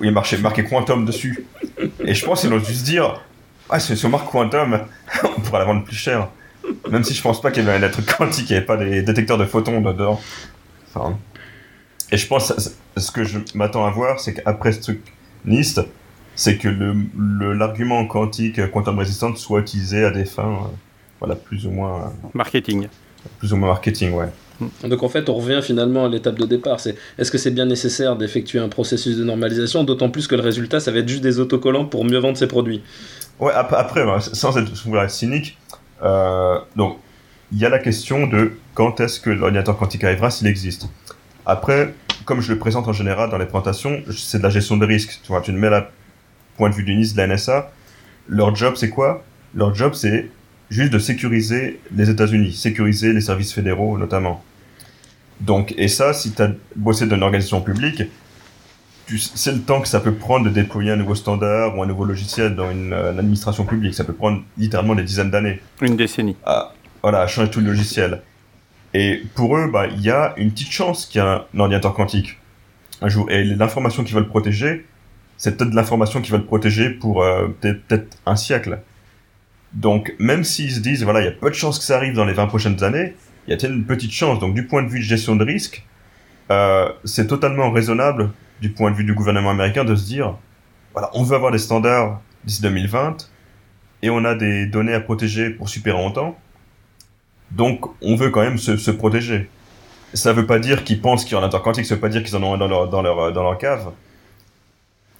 [0.00, 1.46] où il marquait, marqué Quantum dessus.
[2.00, 3.22] Et je pense qu'ils ont dû se dire,
[3.70, 4.80] ah, c'est sur marque Quantum,
[5.24, 6.28] on pourrait la vendre plus cher.
[6.90, 8.76] Même si je pense pas qu'il y avait des trucs quantiques, il n'y avait pas
[8.76, 10.20] des détecteurs de photons dedans.
[10.88, 11.16] Enfin,
[12.10, 12.52] et je pense,
[12.96, 15.00] ce que je m'attends à voir, c'est qu'après ce truc
[15.44, 15.80] NIST,
[16.34, 16.68] c'est que
[17.52, 20.76] l'argument le, quantique quantum résistant soit utilisé à des fins, euh,
[21.20, 22.00] voilà, plus ou moins.
[22.00, 22.88] Euh, marketing.
[23.38, 24.30] Plus ou moins marketing, ouais.
[24.60, 26.80] Donc en fait, on revient finalement à l'étape de départ.
[26.80, 30.42] C'est est-ce que c'est bien nécessaire d'effectuer un processus de normalisation, d'autant plus que le
[30.42, 32.82] résultat, ça va être juste des autocollants pour mieux vendre ses produits?
[33.40, 35.58] Ouais, après, sans être, cynique,
[36.02, 36.98] euh, donc
[37.52, 40.88] il y a la question de quand est-ce que l'ordinateur quantique arrivera s'il existe.
[41.46, 44.86] Après, comme je le présente en général dans les présentations, c'est de la gestion de
[44.86, 45.20] risque.
[45.22, 45.90] Tu vois, tu mets la
[46.56, 47.70] point de vue du NIST, de la NSA.
[48.28, 49.22] Leur job, c'est quoi?
[49.54, 50.30] Leur job, c'est
[50.70, 54.42] juste de sécuriser les États-Unis, sécuriser les services fédéraux notamment.
[55.40, 58.02] Donc, et ça, si tu as bossé dans une organisation publique,
[59.18, 62.04] c'est le temps que ça peut prendre de déployer un nouveau standard ou un nouveau
[62.04, 63.94] logiciel dans une, euh, administration publique.
[63.94, 65.60] Ça peut prendre littéralement des dizaines d'années.
[65.82, 66.36] Une décennie.
[66.44, 66.72] À,
[67.02, 68.22] voilà, à changer tout le logiciel.
[68.94, 71.92] Et pour eux, bah, il y a une petite chance qu'il y ait un ordinateur
[71.92, 72.38] quantique
[73.02, 73.30] un jour.
[73.30, 74.86] Et l'information qu'ils veulent protéger,
[75.36, 78.78] c'est peut-être l'information qu'ils veulent protéger pour euh, peut-être un siècle.
[79.74, 82.14] Donc, même s'ils se disent, voilà, il y a peu de chances que ça arrive
[82.14, 83.14] dans les 20 prochaines années,
[83.46, 84.38] il y a une petite chance.
[84.38, 85.84] Donc, du point de vue de gestion de risque,
[86.50, 90.36] euh, c'est totalement raisonnable du point de vue du gouvernement américain de se dire,
[90.92, 93.28] voilà, on veut avoir des standards d'ici 2020
[94.02, 96.38] et on a des données à protéger pour super longtemps.
[97.50, 99.50] Donc, on veut quand même se, se protéger.
[100.12, 102.08] Ça veut pas dire qu'ils pensent qu'il y en a un quantique, ça veut pas
[102.08, 103.90] dire qu'ils en ont dans leur, dans leur, dans leur cave.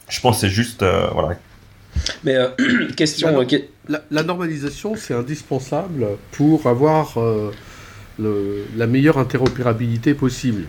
[0.09, 1.37] Je pense que c'est juste, euh, voilà.
[2.25, 2.49] Mais euh,
[2.97, 3.47] question.
[3.89, 7.19] La, la, normalisation, c'est indispensable pour avoir
[8.19, 10.65] la meilleure interopérabilité possible.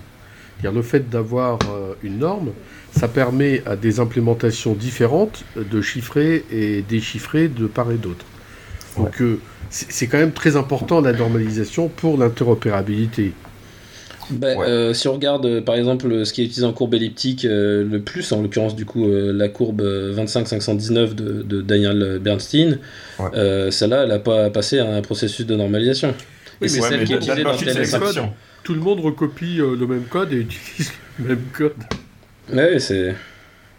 [0.64, 1.60] Le fait d'avoir
[2.04, 2.52] une norme,
[2.92, 8.26] ça permet à des implémentations différentes de chiffrer et déchiffrer de part et d'autre.
[8.98, 9.22] Donc
[9.70, 13.34] c'est quand même très important la normalisation pour l'interopérabilité.
[14.30, 17.46] Ben, euh, si on regarde euh, par exemple ce qui est utilisé en courbe elliptique
[17.46, 22.80] euh, le plus, en l'occurrence du coup la courbe 25-519 de, de, Daniel Bernstein,
[23.20, 26.14] celle-là elle n'a pas passé à un processus de normalisation.
[26.62, 28.34] et c'est celle qui est utilisée dans
[28.64, 31.74] Tout le monde recopie le même code et utilise le même code.
[32.54, 33.16] Ouais, c'est.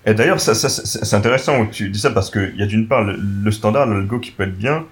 [0.08, 3.02] Et d'ailleurs, ça, c'est intéressant que tu dis ça parce qu'il y a d'une part
[3.02, 4.86] le, le standard, l'algo qui peut être bien,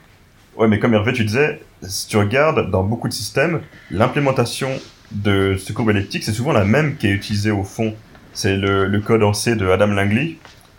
[0.57, 4.71] Ouais, mais comme Hervé, tu disais, si tu regardes dans beaucoup de systèmes, l'implémentation
[5.15, 7.95] de ce courbe elliptique, c'est souvent la même qui est utilisée au fond.
[8.33, 10.37] C'est le, code en C de Adam Langley,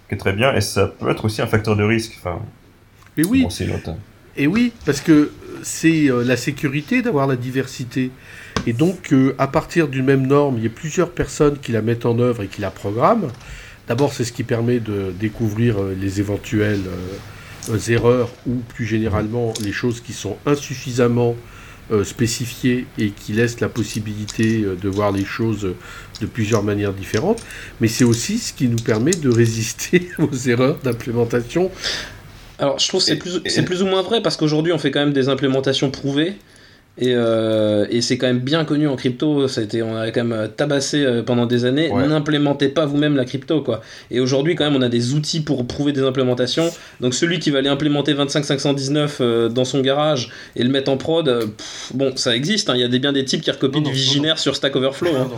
[0.09, 2.13] qui est très bien, et ça peut être aussi un facteur de risque.
[2.19, 2.41] Enfin,
[3.17, 3.47] mais oui.
[4.37, 5.31] Et oui, parce que
[5.63, 8.11] c'est euh, la sécurité d'avoir la diversité.
[8.67, 11.81] Et donc, euh, à partir d'une même norme, il y a plusieurs personnes qui la
[11.81, 13.31] mettent en œuvre et qui la programment.
[13.87, 16.83] D'abord, c'est ce qui permet de découvrir euh, les éventuels
[17.87, 21.35] erreurs ou plus généralement les choses qui sont insuffisamment
[21.91, 25.75] euh, spécifiées et qui laissent la possibilité euh, de voir les choses
[26.21, 27.43] de plusieurs manières différentes,
[27.79, 31.69] mais c'est aussi ce qui nous permet de résister aux erreurs d'implémentation.
[32.57, 35.01] Alors je trouve que c'est plus, plus ou moins vrai parce qu'aujourd'hui on fait quand
[35.01, 36.35] même des implémentations prouvées
[36.97, 40.11] et, euh, et c'est quand même bien connu en crypto, ça a été, on a
[40.11, 41.89] quand même tabassé euh, pendant des années.
[41.89, 43.81] N'implémentez pas vous-même la crypto, quoi.
[44.11, 46.71] Et aujourd'hui, quand même, on a des outils pour prouver des implémentations.
[47.01, 50.95] Donc celui qui va aller implémenter 25519 euh, dans son garage et le mettre en
[50.95, 51.49] prod,
[51.93, 52.69] bon, ça existe.
[52.69, 52.75] Hein.
[52.75, 55.15] Il y a des, bien des types qui recopient du Viginaire sur Stack Overflow.
[55.15, 55.29] Hein.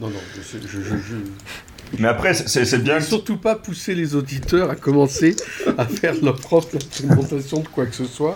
[0.00, 2.98] Non, non, je, Mais après, c'est bien.
[2.98, 5.36] Surtout pas pousser les auditeurs à commencer
[5.78, 8.34] à faire leur propre implémentation de quoi que ce soit,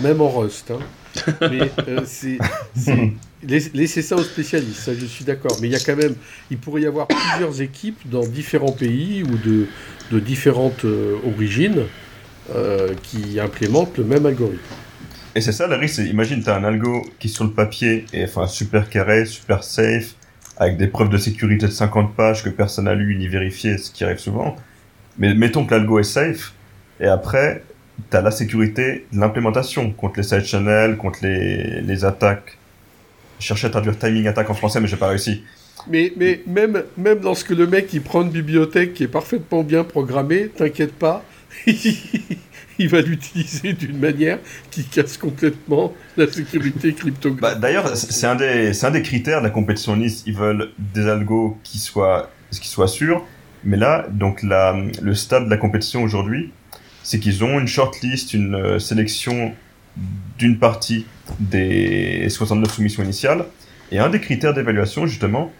[0.00, 0.72] même en Rust.
[0.72, 0.80] Hein.
[1.40, 2.00] Mais euh,
[3.74, 5.56] laissez ça aux spécialistes, ça je suis d'accord.
[5.60, 6.14] Mais il y a quand même,
[6.50, 9.66] il pourrait y avoir plusieurs équipes dans différents pays ou de,
[10.12, 11.82] de différentes euh, origines
[12.54, 14.60] euh, qui implémentent le même algorithme.
[15.34, 18.24] Et c'est ça le risque, imagine tu as un algo qui sur le papier est
[18.24, 20.14] enfin, super carré, super safe,
[20.56, 23.90] avec des preuves de sécurité de 50 pages que personne n'a lu ni vérifié, ce
[23.90, 24.56] qui arrive souvent.
[25.18, 26.54] Mais mettons que l'algo est safe,
[27.00, 27.62] et après,
[28.10, 32.58] tu as la sécurité de l'implémentation contre les side channels, contre les, les attaques.
[33.38, 35.42] Je cherchais à traduire timing attack en français, mais j'ai pas réussi.
[35.88, 39.84] Mais, mais même, même lorsque le mec il prend une bibliothèque qui est parfaitement bien
[39.84, 41.22] programmée, t'inquiète pas,
[41.66, 44.38] il va l'utiliser d'une manière
[44.70, 47.40] qui casse complètement la sécurité cryptographique.
[47.40, 50.22] Bah, D'ailleurs, c'est un, des, un des critères de la compétition Nice.
[50.26, 53.24] Ils veulent des algos qui soient, qui soient sûrs.
[53.64, 56.52] Mais là, donc la, le stade de la compétition aujourd'hui,
[57.06, 59.54] c'est qu'ils ont une shortlist, une euh, sélection
[60.38, 61.06] d'une partie
[61.38, 63.44] des 69 soumissions initiales.
[63.92, 65.52] Et un des critères d'évaluation, justement,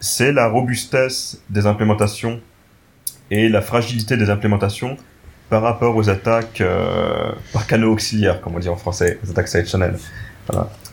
[0.00, 2.40] c'est la robustesse des implémentations
[3.30, 4.96] et la fragilité des implémentations
[5.48, 9.46] par rapport aux attaques euh, par canaux auxiliaires, comme on dit en français, les attaques
[9.46, 9.96] side channel.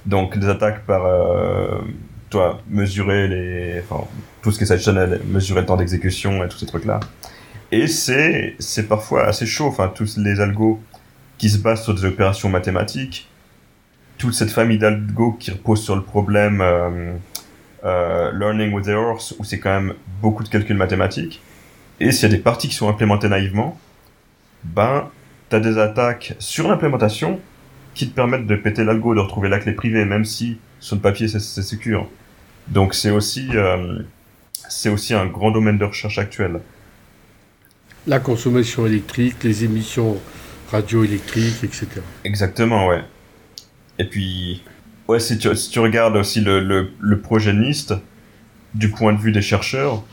[0.05, 1.79] Donc des attaques par, euh,
[2.29, 4.05] toi, mesurer les, enfin,
[4.43, 6.99] tout ce qui est side channel, mesurer le temps d'exécution et tous ces trucs-là.
[7.71, 9.65] Et c'est, c'est parfois assez chaud.
[9.65, 10.81] Enfin, tous les algos
[11.37, 13.27] qui se basent sur des opérations mathématiques,
[14.17, 17.13] toute cette famille d'algos qui repose sur le problème euh,
[17.83, 21.41] euh, learning with errors, où c'est quand même beaucoup de calculs mathématiques.
[21.99, 23.77] Et s'il y a des parties qui sont implémentées naïvement,
[24.63, 25.09] ben,
[25.49, 27.39] t'as des attaques sur l'implémentation
[27.93, 31.01] qui te permettent de péter l'algo, de retrouver la clé privée, même si sur le
[31.01, 32.09] papier c'est, c'est secure.
[32.67, 33.99] Donc c'est aussi, euh,
[34.69, 36.59] c'est aussi un grand domaine de recherche actuel
[38.07, 40.17] la consommation électrique, les émissions
[40.71, 41.87] radioélectriques, etc.
[42.23, 43.03] Exactement, ouais.
[43.99, 44.63] Et puis,
[45.07, 47.93] ouais, si tu, si tu regardes aussi le, le, le, projet NIST,
[48.73, 50.03] du point de vue des chercheurs,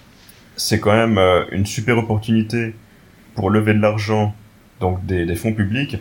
[0.56, 2.74] c'est quand même euh, une super opportunité
[3.34, 4.34] pour lever de l'argent,
[4.80, 5.98] donc des, des, fonds publics,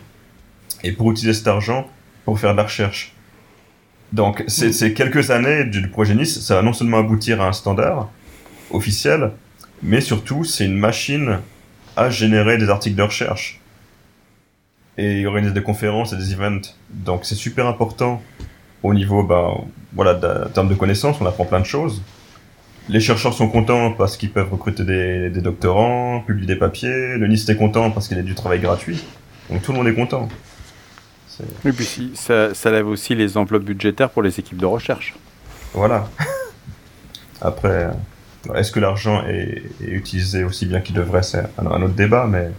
[0.82, 1.88] et pour utiliser cet argent
[2.24, 3.14] pour faire de la recherche.
[4.12, 4.94] Donc, c'est mm.
[4.94, 8.10] quelques années du, du projet NIST, ça va non seulement aboutir à un standard
[8.70, 9.32] officiel,
[9.82, 11.40] mais surtout, c'est une machine
[11.96, 13.60] à générer des articles de recherche
[14.96, 16.74] et organiser des conférences et des events.
[16.90, 18.22] Donc c'est super important
[18.82, 19.54] au niveau, bah,
[19.94, 20.12] voilà,
[20.46, 22.02] en termes de connaissances, on apprend plein de choses.
[22.90, 27.16] Les chercheurs sont contents parce qu'ils peuvent recruter des, des, doctorants, publier des papiers.
[27.16, 29.02] Le NIST est content parce qu'il a du travail gratuit.
[29.50, 30.28] Donc tout le monde est content.
[31.64, 35.14] Et puis ça, ça lève aussi les enveloppes budgétaires pour les équipes de recherche.
[35.72, 36.08] Voilà.
[37.40, 37.88] Après,
[38.54, 41.22] est-ce que l'argent est, utilisé aussi bien qu'il devrait?
[41.22, 42.50] C'est un, autre débat, mais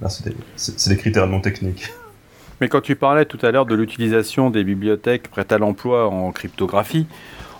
[0.00, 1.92] là, c'est des, critères non techniques.
[2.60, 6.30] Mais quand tu parlais tout à l'heure de l'utilisation des bibliothèques prêtes à l'emploi en
[6.32, 7.06] cryptographie,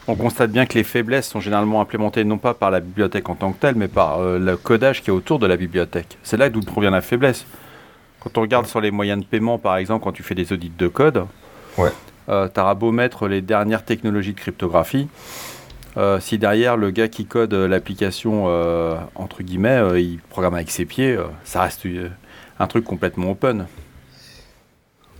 [0.08, 3.34] on constate bien que les faiblesses sont généralement implémentées non pas par la bibliothèque en
[3.34, 6.18] tant que telle, mais par euh, le codage qui est autour de la bibliothèque.
[6.22, 7.46] C'est là d'où provient la faiblesse.
[8.20, 10.72] Quand on regarde sur les moyens de paiement, par exemple, quand tu fais des audits
[10.76, 11.24] de code,
[11.78, 11.90] ouais.
[12.28, 15.08] euh, tu auras beau mettre les dernières technologies de cryptographie.
[15.96, 18.46] Euh, si derrière le gars qui code l'application,
[19.14, 21.86] entre guillemets, il programme avec ses pieds, ça reste
[22.58, 23.66] un truc complètement open.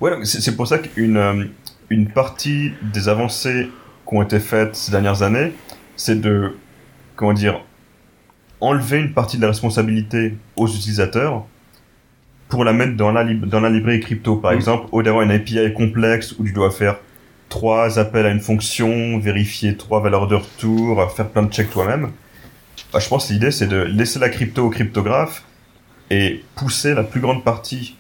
[0.00, 1.50] Ouais, c'est pour ça qu'une
[1.90, 3.68] une partie des avancées
[4.09, 5.52] qui ont été faites ces dernières années,
[5.96, 6.56] c'est de,
[7.16, 7.61] comment dire,
[8.61, 11.46] enlever une partie de la responsabilité aux utilisateurs
[12.48, 14.37] pour la mettre dans la, dans la librairie crypto.
[14.37, 14.56] Par mm.
[14.56, 16.98] exemple, au d'avoir une API complexe où tu dois faire
[17.50, 22.12] trois appels à une fonction, vérifier trois valeurs de retour, faire plein de checks toi-même.
[22.94, 25.44] Bah, je pense que l'idée, c'est de laisser la crypto au cryptographe
[26.08, 27.96] et pousser la plus grande partie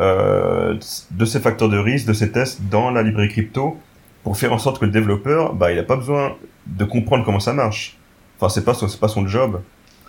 [0.00, 0.76] euh,
[1.12, 3.78] de ces facteurs de risque, de ces tests dans la librairie crypto
[4.24, 6.36] pour faire en sorte que le développeur, bah, il n'a pas besoin
[6.66, 7.96] de comprendre comment ça marche.
[8.38, 9.60] Enfin, c'est pas c'est pas son job,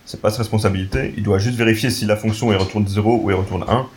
[0.05, 1.13] c'est pas sa responsabilité.
[1.17, 3.87] Il doit juste vérifier si la fonction elle retourne 0 ou elle retourne 1.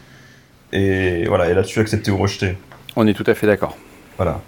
[0.72, 2.56] Et voilà, et là-dessus accepter ou rejeter.
[2.96, 3.76] On est tout à fait d'accord.
[4.16, 4.42] Voilà.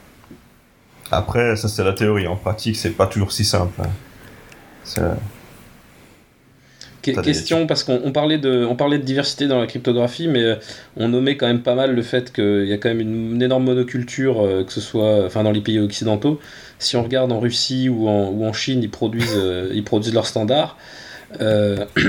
[1.10, 2.26] Après, ça c'est la théorie.
[2.26, 3.80] En pratique, c'est pas toujours si simple.
[3.82, 5.16] Hein.
[7.02, 10.56] Question, parce qu'on parlait, de, on parlait de diversité dans la cryptographie, mais euh,
[10.96, 13.64] on nommait quand même pas mal le fait qu'il y a quand même une, énorme
[13.64, 16.40] monoculture, euh, que ce soit enfin, dans les pays occidentaux.
[16.78, 20.12] Si on regarde en Russie ou en, ou en Chine, ils produisent, euh, ils produisent
[20.12, 20.76] leurs standards.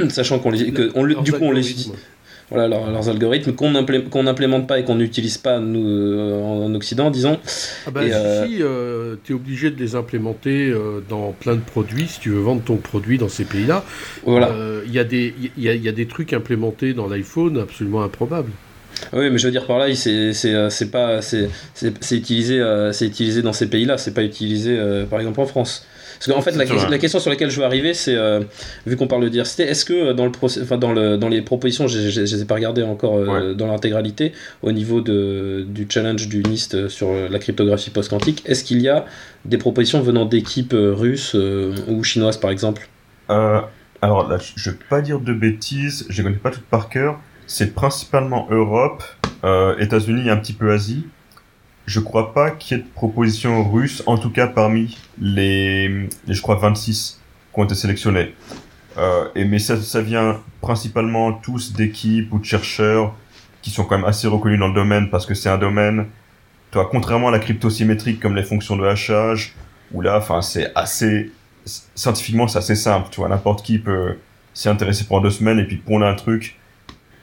[0.09, 1.75] sachant qu'on les, que du coup on les
[2.51, 7.39] voilà, leurs, algorithmes qu'on n'implémente pas et qu'on n'utilise pas nous, euh, en, Occident, disons.
[7.87, 12.07] Ah bah, si, euh, tu es obligé de les implémenter euh, dans plein de produits
[12.07, 13.85] si tu veux vendre ton produit dans ces pays-là.
[14.25, 14.53] Voilà.
[14.85, 18.51] Il y, a des, y, a, y a des trucs implémentés dans l'iPhone absolument improbables.
[19.13, 21.47] Oui, mais je veux dire par là, c'est pas c'est
[22.11, 22.61] utilisé
[22.91, 24.77] c'est utilisé dans ces pays-là, c'est pas utilisé
[25.09, 25.87] par exemple en France.
[26.21, 28.41] Parce qu'en fait, la, question sur laquelle je veux arriver, c'est, euh,
[28.85, 31.41] vu qu'on parle de diversité, est-ce que euh, dans, le enfin, dans, le, dans les
[31.41, 34.31] propositions, je ne les ai pas regardées encore euh, dans l'intégralité,
[34.61, 39.05] au niveau de, du challenge du NIST sur la cryptographie post-quantique, est-ce qu'il y a
[39.45, 41.35] des propositions venant d'équipes russes
[41.87, 42.87] ou chinoises, par exemple?
[43.27, 46.89] Alors là, je ne vais pas dire de bêtises, je ne connais pas toutes par
[46.89, 47.19] cœur.
[47.47, 49.03] C'est principalement Europe,
[49.79, 51.07] États-Unis et un petit peu Asie
[51.91, 56.41] je crois pas qu'il y ait de propositions russes, en tout cas parmi les, je
[56.41, 57.19] crois, 26
[57.53, 58.33] qui ont été sélectionnés.
[58.97, 63.13] Euh, et, mais ça, ça vient principalement tous d'équipes ou de chercheurs
[63.61, 66.07] qui sont quand même assez reconnus dans le domaine parce que c'est un domaine,
[66.71, 69.53] toi, contrairement à la crypto symétrique comme les fonctions de hachage,
[69.91, 71.29] où là, enfin, c'est assez,
[71.65, 74.17] scientifiquement, c'est assez simple, tu vois, n'importe qui peut
[74.53, 76.57] s'y intéresser pendant deux semaines et puis pondre un truc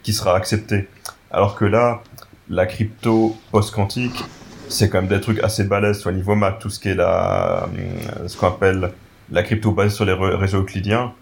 [0.03, 0.89] qui sera accepté.
[1.31, 2.03] Alors que là,
[2.51, 4.25] la crypto post-quantique,
[4.69, 7.65] c'est quand même des trucs assez balèzes au niveau maths, tout ce qui est la,
[7.65, 8.91] euh, ce qu'on appelle
[9.31, 11.13] la crypto basée sur les réseaux euclidiens.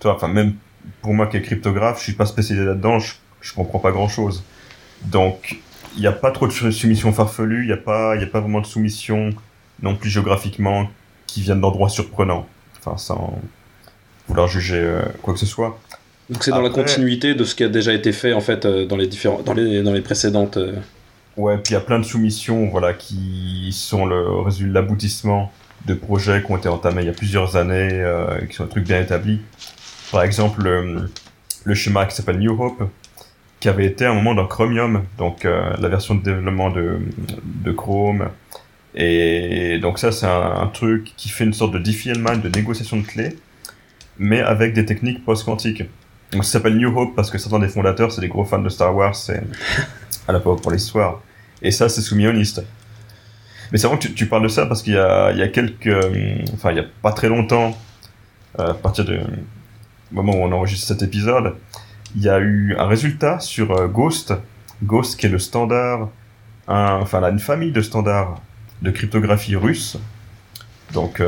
[0.00, 0.54] Toi, enfin, même
[1.02, 4.08] pour moi qui est cryptographe, je suis pas spécialisé là-dedans, je, je comprends pas grand
[4.08, 4.42] chose.
[5.04, 5.58] Donc,
[5.96, 8.28] il n'y a pas trop de soumissions farfelues, il n'y a pas, il y a
[8.28, 9.30] pas vraiment de soumissions
[9.82, 10.88] non plus géographiquement
[11.26, 12.46] qui viennent d'endroits surprenants.
[12.78, 13.38] Enfin, sans
[14.28, 15.78] vouloir juger euh, quoi que ce soit.
[16.30, 18.86] Donc c'est dans la continuité de ce qui a déjà été fait en fait euh,
[18.86, 20.58] dans les différents, dans les, dans les précédentes.
[21.36, 25.52] Ouais, puis il y a plein de soumissions, voilà, qui sont le résultat, l'aboutissement
[25.86, 28.70] de projets qui ont été entamés il y a plusieurs années, euh, qui sont des
[28.70, 29.40] trucs bien établis.
[30.12, 32.88] Par exemple, le, schéma qui s'appelle New Hope,
[33.58, 37.00] qui avait été à un moment dans Chromium, donc euh, la version de développement de,
[37.44, 38.28] de Chrome.
[38.94, 43.02] Et donc ça, c'est un, truc qui fait une sorte de diffie-mind, de négociation de
[43.02, 43.36] clés,
[44.18, 45.82] mais avec des techniques post-quantiques.
[46.32, 48.68] Donc ça s'appelle New Hope parce que certains des fondateurs, c'est des gros fans de
[48.68, 49.42] Star Wars, c'est
[50.28, 51.20] à la pour l'histoire.
[51.62, 52.62] Et ça, c'est NIST.
[53.72, 55.48] Mais c'est vrai que tu, parles de ça parce qu'il y a, il y a
[55.48, 57.76] quelques, euh, enfin, il y a pas très longtemps,
[58.58, 59.18] euh, à partir du
[60.12, 61.56] moment où on enregistre cet épisode,
[62.14, 64.34] il y a eu un résultat sur euh, Ghost.
[64.82, 66.10] Ghost, qui est le standard,
[66.66, 68.40] enfin, là, une famille de standards
[68.82, 69.96] de cryptographie russe.
[70.92, 71.22] Donc,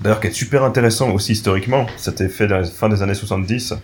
[0.00, 1.86] d'ailleurs, qui est super intéressant aussi historiquement.
[1.96, 3.74] C'était fait dans la fin des années 70.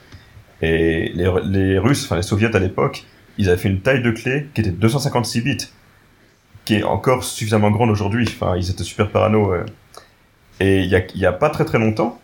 [0.63, 3.05] Et les, les Russes, enfin les Soviets à l'époque,
[3.38, 5.69] ils avaient fait une taille de clé qui était 256 bits,
[6.65, 8.27] qui est encore suffisamment grande aujourd'hui.
[8.29, 9.52] Enfin, ils étaient super parano.
[10.61, 12.19] Et il y a, pas très très longtemps,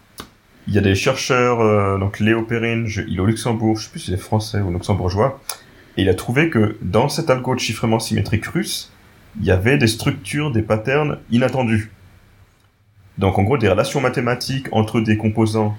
[0.67, 3.91] il y a des chercheurs, euh, donc Léo Perrin, il est au Luxembourg, je sais
[3.91, 5.41] plus si c'est français ou luxembourgeois,
[5.97, 8.91] et il a trouvé que dans cet algo de chiffrement symétrique russe,
[9.41, 11.91] il y avait des structures, des patterns inattendus.
[13.19, 15.77] Donc en gros, des relations mathématiques entre des composants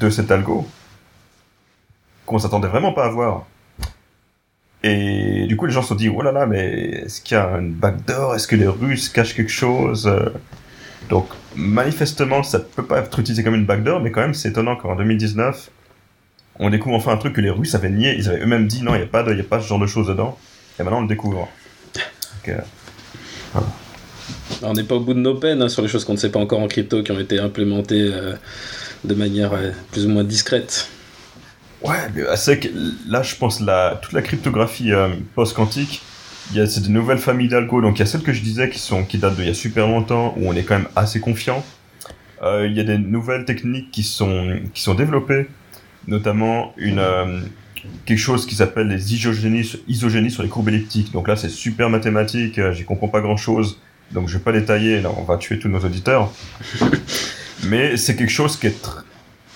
[0.00, 0.66] de cet algo
[2.26, 3.46] qu'on s'attendait vraiment pas à voir.
[4.82, 7.40] Et du coup, les gens se sont dit, oh là là, mais est-ce qu'il y
[7.40, 10.10] a une backdoor Est-ce que les Russes cachent quelque chose?
[11.08, 14.76] Donc, manifestement, ça peut pas être utilisé comme une backdoor, mais quand même, c'est étonnant
[14.76, 15.70] qu'en 2019,
[16.60, 18.14] on découvre enfin un truc que les Russes avaient nié.
[18.16, 20.08] Ils avaient eux-mêmes dit non, il n'y a, pas a pas ce genre de choses
[20.08, 20.38] dedans.
[20.78, 21.48] Et maintenant, on le découvre.
[22.48, 22.58] Euh,
[24.62, 26.30] on n'est pas au bout de nos peines hein, sur les choses qu'on ne sait
[26.30, 28.34] pas encore en crypto qui ont été implémentées euh,
[29.04, 30.88] de manière euh, plus ou moins discrète.
[31.82, 32.68] Ouais, mais c'est que
[33.08, 34.90] là, je pense la, toute la cryptographie
[35.34, 36.02] post-quantique,
[36.50, 37.80] il y a de nouvelles familles d'algo.
[37.80, 39.54] Donc il y a celles que je disais qui sont qui datent d'il y a
[39.54, 41.64] super longtemps où on est quand même assez confiant.
[42.42, 45.46] il y a des nouvelles techniques qui sont qui sont développées
[46.08, 47.40] notamment une, euh,
[48.06, 51.12] quelque chose qui s'appelle les isogénies, isogénies sur les courbes elliptiques.
[51.12, 55.02] Donc là, c'est super mathématique, euh, j'y comprends pas grand-chose, donc je vais pas détailler,
[55.04, 56.32] on va tuer tous nos auditeurs.
[57.64, 58.88] Mais c'est quelque chose qui est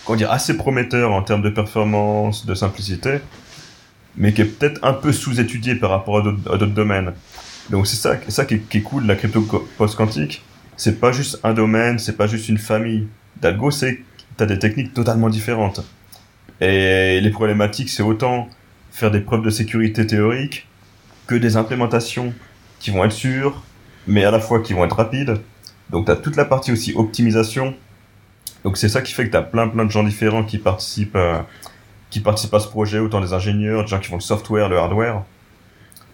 [0.04, 3.18] comment dire, assez prometteur en termes de performance, de simplicité,
[4.16, 7.12] mais qui est peut-être un peu sous-étudié par rapport à d'autres domaines.
[7.70, 9.40] Donc c'est ça, qui, est, cool de la crypto
[9.78, 10.42] post-quantique.
[10.76, 13.06] C'est pas juste un domaine, c'est pas juste une famille
[13.40, 14.00] d'algo, c'est
[14.36, 15.80] tu as des techniques totalement différentes.
[16.60, 18.48] Et les problématiques, c'est autant
[18.90, 20.66] faire des preuves de sécurité théoriques
[21.26, 22.32] que des implémentations
[22.78, 23.62] qui vont être sûres,
[24.06, 25.40] mais à la fois qui vont être rapides.
[25.90, 27.74] Donc tu as toute la partie aussi optimisation.
[28.64, 31.16] Donc c'est ça qui fait que tu as plein plein de gens différents qui participent,
[31.16, 31.40] euh,
[32.10, 34.78] qui participent à ce projet, autant des ingénieurs, des gens qui font le software, le
[34.78, 35.22] hardware.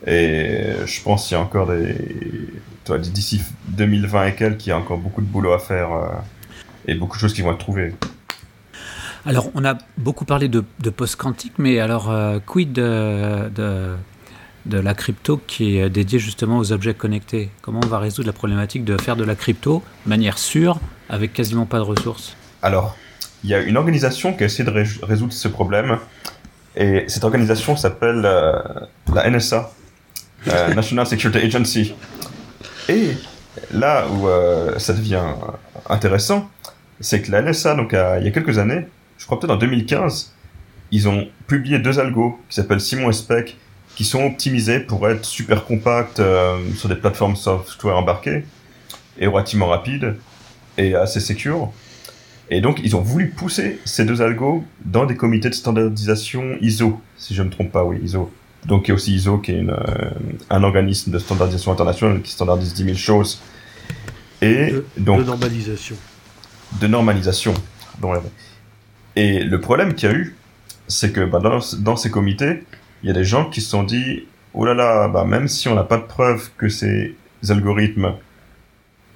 [0.07, 1.95] Et je pense qu'il y a encore des...
[2.99, 6.09] D'ici 2020 et quelques, il y a encore beaucoup de boulot à faire euh,
[6.87, 7.95] et beaucoup de choses qui vont être trouvées.
[9.27, 15.39] Alors, on a beaucoup parlé de, post-quantique, mais alors, euh, quid de, de, la crypto
[15.47, 17.51] qui est dédiée justement aux objets connectés?
[17.61, 20.81] Comment on va résoudre la problématique de faire de la crypto de manière sûre,
[21.11, 22.38] avec quasiment pas de ressources?
[22.63, 22.97] Alors,
[23.45, 25.99] il y a une organisation qui a essayé de résoudre ce problème,
[26.77, 28.53] et cette organisation s'appelle euh,
[29.15, 29.71] la NSA,
[30.49, 31.95] euh, National Security Agency.
[32.89, 33.17] Et
[33.73, 34.29] là où
[34.79, 35.25] ça devient
[35.91, 36.49] intéressant,
[37.01, 38.87] c'est que la NSA, donc il y a quelques années,
[39.19, 40.33] je crois peut-être en 2015,
[40.91, 43.57] ils ont publié deux algos qui s'appellent Simon et Spec,
[43.95, 48.45] qui sont optimisés pour être super compacts euh, sur des plateformes software embarquées
[49.19, 50.15] et relativement rapides
[50.77, 51.73] et assez secure.
[52.51, 57.01] Et donc, ils ont voulu pousser ces deux algos dans des comités de standardisation ISO,
[57.17, 58.31] si je ne me trompe pas, oui, ISO.
[58.67, 60.11] Donc, il y a aussi ISO, qui est une, euh,
[60.51, 63.43] un organisme de standardisation internationale qui standardise 10 000 choses.
[64.41, 65.21] Et donc.
[65.21, 65.97] De normalisation.
[66.81, 67.55] De normalisation.
[68.01, 68.17] Donc,
[69.17, 70.37] et le problème qu'il y a eu,
[70.87, 72.63] c'est que bah, dans, ces comités,
[73.03, 75.69] il y a des gens qui se sont dit oh là là, bah, même si
[75.69, 77.17] on n'a pas de preuve que ces
[77.49, 78.15] algorithmes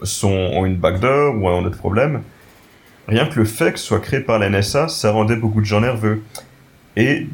[0.02, 2.22] sont, ont une backdoor ou ont d'autres problèmes,
[3.08, 5.66] rien que le fait que ce soit créé par la NSA, ça rendait beaucoup de
[5.66, 6.22] gens nerveux.
[6.96, 7.26] Et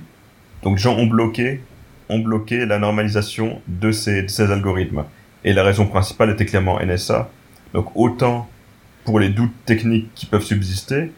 [0.62, 1.60] donc, les gens ont bloqué,
[2.08, 5.04] ont bloqué la normalisation de ces, algorithmes.
[5.44, 7.30] Et la raison principale était clairement NSA.
[7.74, 8.48] Donc, autant
[9.04, 11.12] pour les doutes techniques qui peuvent subsister,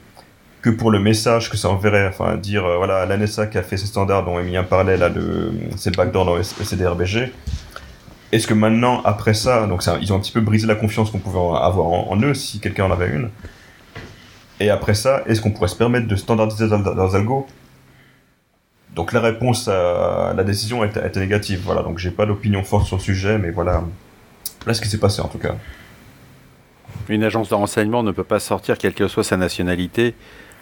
[0.62, 3.62] que pour le message que ça enverrait, enfin dire euh, voilà la NSA qui a
[3.62, 7.32] fait ces standards dont Emilien parlait là de ces backdoors dans CDRBG.
[8.32, 11.10] Est-ce que maintenant après ça, donc ça, ils ont un petit peu brisé la confiance
[11.10, 13.30] qu'on pouvait avoir en, eux si quelqu'un en avait une.
[14.60, 17.46] Et après ça, est-ce qu'on pourrait se permettre de standardiser leurs algos
[18.94, 21.62] Donc la réponse à la décision était, était négative.
[21.64, 23.82] Voilà, donc j'ai pas d'opinion forte sur le sujet, mais voilà,
[24.66, 25.54] là ce qui s'est passé en tout cas.
[27.08, 30.14] Une agence de renseignement ne peut pas sortir, quelle que soit sa nationalité,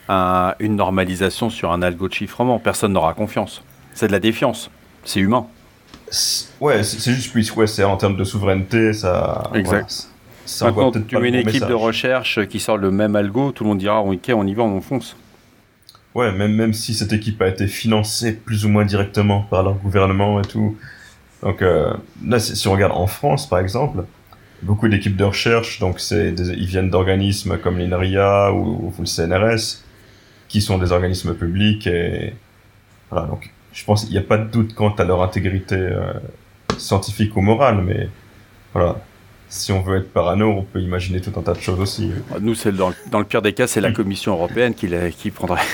[0.08, 2.58] une normalisation sur un algo de chiffrement.
[2.58, 3.62] Personne n'aura confiance.
[3.94, 4.70] C'est de la défiance.
[5.04, 5.46] C'est humain.
[6.60, 9.50] Ouais, c'est juste plus, ouais, c'est en termes de souveraineté, ça.
[9.54, 10.08] Exact.
[10.62, 13.78] Maintenant, tu mets une équipe de recherche qui sort le même algo, tout le monde
[13.78, 15.16] dira ok, on y va, on fonce.
[16.14, 19.74] Ouais, même, même si cette équipe a été financée plus ou moins directement par leur
[19.74, 20.76] gouvernement et tout.
[21.42, 21.92] Donc euh,
[22.26, 24.04] là, si on regarde en France, par exemple,
[24.62, 29.84] beaucoup d'équipes de recherche, donc c'est ils viennent d'organismes comme l'INRIA ou, ou, le CNRS,
[30.48, 32.34] qui sont des organismes publics et
[33.10, 36.12] voilà donc je pense qu'il n'y a pas de doute quant à leur intégrité euh,
[36.78, 38.08] scientifique ou morale mais
[38.72, 38.96] voilà
[39.48, 42.10] si on veut être parano, on peut imaginer tout un tas de choses aussi.
[42.40, 45.60] Nous, c'est dans, dans, le pire des cas, c'est la Commission européenne qui, qui prendrait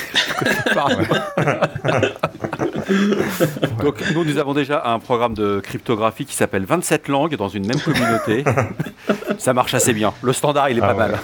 [3.82, 7.66] Donc, nous, nous avons déjà un programme de cryptographie qui s'appelle 27 langues dans une
[7.66, 8.44] même communauté.
[9.38, 10.14] Ça marche assez bien.
[10.22, 11.18] Le standard, il est pas mal.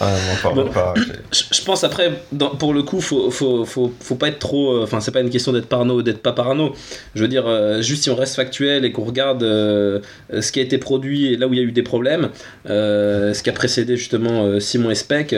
[0.00, 2.12] Je, pense après,
[2.58, 4.72] pour le coup, faut, faut, faut, faut pas être trop.
[4.72, 6.74] Euh, enfin, c'est pas une question d'être parano ou d'être pas parano.
[7.14, 10.00] Je veux dire, euh, juste si on reste factuel et qu'on regarde euh,
[10.40, 12.30] ce qui a été produit et là où il y a eu des problèmes,
[12.66, 15.34] ce qui a précédé justement Simon et Spec,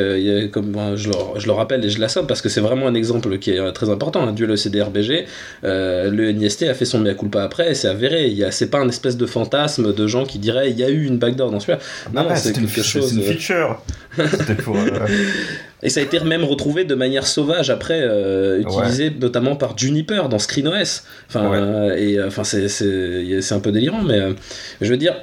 [0.53, 3.39] comme je, le, je, le, rappelle et je l'assomme parce que c'est vraiment un exemple
[3.39, 4.27] qui est très important.
[4.27, 5.27] Hein, Dieu le CDRBG,
[5.63, 8.35] le NIST a fait son mea culpa après et c'est avéré.
[8.51, 11.19] C'est pas un espèce de fantasme de gens qui diraient il y a eu une
[11.19, 11.79] backdoor dans celui-là.
[12.13, 13.11] Non, non c'est quelque chose.
[13.11, 13.83] C'est une feature.
[14.51, 15.07] Euh,
[15.83, 20.29] et ça a été même retrouvé de manière sauvage après, euh, utilisé notamment par Juniper
[20.29, 21.03] dans ScreenOS.
[21.29, 24.21] Enfin, euh, et enfin c'est, c'est, un peu délirant, mais
[24.81, 25.15] je veux dire.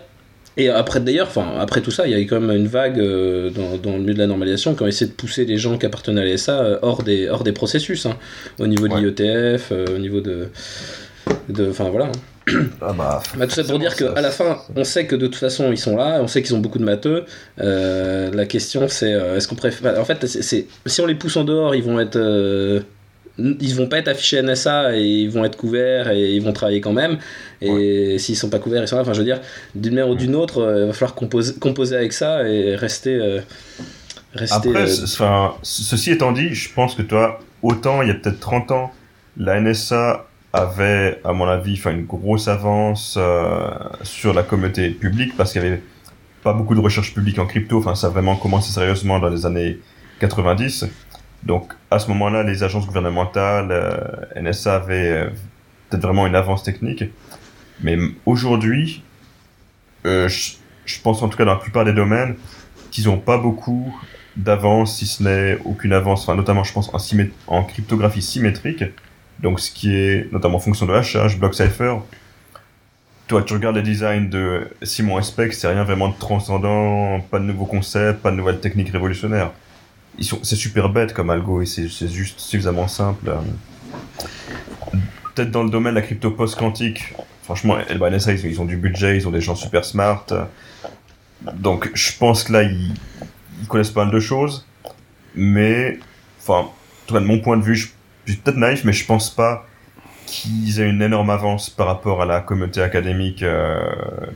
[0.56, 2.98] Et après d'ailleurs, enfin après tout ça, il y a eu quand même une vague
[2.98, 5.88] dans, dans, le milieu de la normalisation qui ont essayé de pousser les gens qui
[5.88, 8.18] appartenaient à l'ESA hors des hors des processus, hein,
[8.60, 10.50] au niveau de l'IETF, au niveau de,
[11.50, 12.06] de, enfin voilà.
[12.06, 12.33] Hein.
[12.82, 15.38] Ah bah, bah, tout ça pour dire qu'à la fin, on sait que de toute
[15.38, 17.26] façon ils sont là, on sait qu'ils ont beaucoup de matheux.
[17.62, 20.00] Euh, la question c'est euh, est-ce qu'on préfère.
[20.00, 22.18] En fait, c'est si on les pousse en dehors, ils vont être.
[22.18, 22.82] Euh,
[23.40, 26.82] ils vont pas être affichés NSA et ils vont être couverts et ils vont travailler
[26.82, 27.18] quand même.
[27.62, 29.02] Et s'ils sont pas couverts, ils sont là.
[29.02, 29.42] Enfin, je veux dire,
[29.74, 33.40] d'une manière ou d'une autre, il va falloir composer, composer avec ça et rester.
[34.36, 34.86] rester Après,
[35.64, 38.92] ceci étant dit, je pense que toi, autant il y a peut-être 30 ans,
[39.36, 43.72] la NSA avait, à mon avis, fait une grosse avance euh,
[44.04, 45.82] sur la communauté publique parce qu'il y avait
[46.44, 47.80] pas beaucoup de recherche publique en crypto.
[47.80, 49.80] Enfin, ça a vraiment commencé sérieusement dans les années
[50.20, 50.86] 90.
[51.42, 55.30] Donc, à ce moment-là, les agences gouvernementales, euh, NSA avaient euh,
[55.90, 57.04] peut-être vraiment une avance technique.
[57.82, 57.98] Mais
[58.28, 59.04] aujourd'hui,
[60.06, 62.36] je, pense en tout cas dans la plupart des domaines
[62.92, 63.94] qu'ils n'ont pas beaucoup
[64.36, 67.00] d'avance, si ce n'est aucune avance, enfin, notamment je pense en,
[67.48, 68.84] en cryptographie symétrique
[69.40, 71.96] donc, ce qui est notamment fonction de hachage, block cipher.
[73.28, 77.46] Toi, tu regardes les designs de Simon Spec, c'est rien vraiment de transcendant, pas de
[77.46, 79.52] nouveaux concepts, pas de nouvelles techniques révolutionnaires.
[80.18, 83.34] Ils sont, c'est super bête comme algo et c'est, juste suffisamment simple.
[85.36, 87.14] Peut-être dans le domaine de la crypto post-quantique,
[87.44, 90.26] franchement, NSA, ils, ils ont du budget, ils ont des gens super smart.
[91.56, 92.94] Donc, je pense que là, ils,
[93.62, 94.66] ils connaissent pas mal de choses.
[95.36, 95.98] Mais,
[96.40, 96.70] enfin,
[97.10, 97.88] de mon point de vue, je
[98.26, 99.66] je suis peut-être naïf, mais je pense pas
[100.26, 103.80] qu'ils aient une énorme avance par rapport à la communauté académique euh,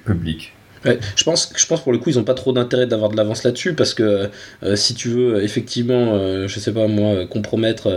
[0.05, 0.53] publique.
[0.83, 3.43] je pense, je pense pour le coup, ils n'ont pas trop d'intérêt d'avoir de l'avance
[3.43, 4.29] là-dessus parce que
[4.63, 7.89] euh, si tu veux effectivement, euh, je sais pas moi, compromettre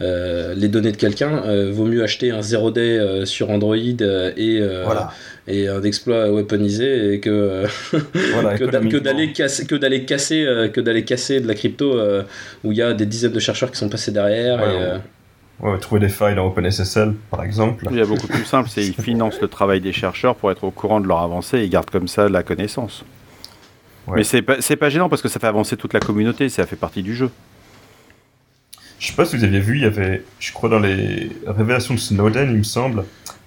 [0.00, 4.60] les données de quelqu'un, vaut mieux acheter un 0D sur Android et,
[5.48, 11.40] et un exploit weaponisé et que, que d'aller casser, que d'aller casser, que d'aller casser
[11.40, 12.00] de la crypto
[12.64, 14.60] où il y a des dizaines de chercheurs qui sont passés derrière.
[14.60, 14.98] et,
[15.60, 17.86] Ouais, trouver des failles dans OpenSSL, par exemple.
[17.90, 20.64] Il y a beaucoup plus simple, c'est ils financent le travail des chercheurs pour être
[20.64, 23.04] au courant de leur avancée et ils gardent comme ça la connaissance.
[24.14, 26.76] Mais c'est pas, pas gênant parce que ça fait avancer toute la communauté, ça fait
[26.76, 27.30] partie du jeu.
[28.98, 31.94] Je sais pas si vous aviez vu, il y avait, je crois dans les révélations
[31.94, 33.04] de Snowden, il me semble,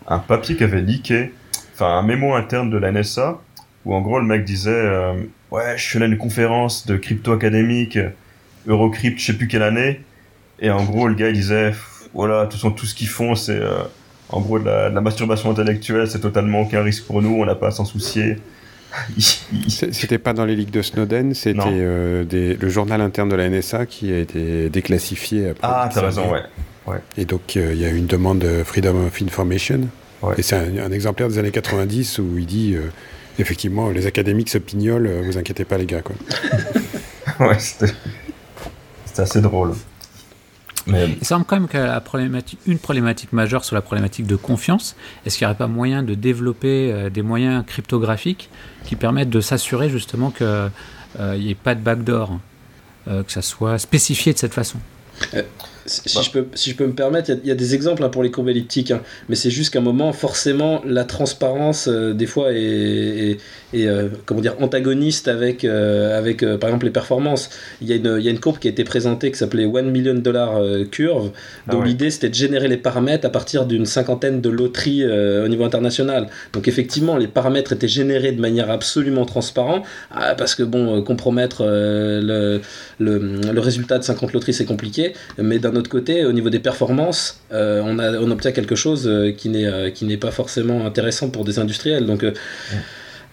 [0.08, 1.32] un papier qui avait leaké,
[1.80, 3.40] enfin un mémo interne de la NSA,
[3.86, 5.14] où en gros le mec disait euh,
[5.52, 7.98] Ouais, je suis allé à une conférence de crypto académique,
[8.68, 10.02] Eurocrypt, je sais plus quelle année,
[10.60, 11.74] et en gros le gars il disait
[12.14, 13.84] voilà, tout, tout ce qu'ils font, c'est euh,
[14.30, 17.68] en gros de la, masturbation intellectuelle, c'est totalement aucun risque pour nous, on n'a pas
[17.68, 18.38] à s'en soucier.
[19.20, 22.26] C'était pas dans les ligues de Snowden, c'était euh,
[22.60, 25.50] le journal interne de la NSA qui a été déclassifié.
[25.50, 26.42] Après ah, t'as raison, ouais.
[26.88, 26.98] ouais.
[27.16, 29.82] Et donc euh, il y a eu une demande de Freedom of Information.
[30.38, 32.76] Et c'est un, exemplaire des années 90 où il dit
[33.38, 36.02] effectivement les académiques se pignolent, vous inquiétez pas les gars.
[36.02, 36.16] Quoi.
[37.48, 37.94] ouais, c'était
[39.18, 39.74] assez drôle.
[40.88, 44.96] Il semble quand même la problématique, une problématique majeure sur la problématique de confiance,
[45.26, 48.50] est-ce qu'il n'y aurait pas moyen de développer euh, des moyens cryptographiques
[48.86, 52.40] qui permettent de s'assurer justement qu'il euh, n'y ait pas de backdoor,
[53.08, 54.80] euh, que ça soit spécifié de cette façon?
[55.90, 56.22] Si, bah.
[56.24, 58.32] je peux, si je peux me permettre, il y, a des exemples hein, pour les
[58.32, 59.02] courbes elliptiques, hein.
[59.28, 63.38] mais c'est juste qu'à un moment, forcément, la transparence, euh, des fois, est,
[63.74, 67.50] euh, comment dire, antagoniste avec, euh, avec par exemple, les performances.
[67.82, 69.90] Il y, a une, y a une courbe qui a été présentée qui s'appelait One
[69.90, 70.62] Million Dollar
[70.92, 71.32] Curve,
[71.68, 75.48] ah dont l'idée c'était de générer les paramètres à partir d'une cinquantaine de loteries au
[75.48, 76.28] niveau international.
[76.54, 81.64] Donc, effectivement, les paramètres étaient générés de manière absolument transparente, ah, parce que, bon, compromettre
[81.66, 82.62] le,
[83.00, 86.60] le, le résultat de 50 loteries, c'est compliqué, mais d'un autre côté, au niveau des
[86.60, 90.32] performances, euh, on, a, on obtient quelque chose euh, qui n'est euh, qui n'est pas
[90.32, 92.06] forcément intéressant pour des industriels.
[92.06, 92.24] Donc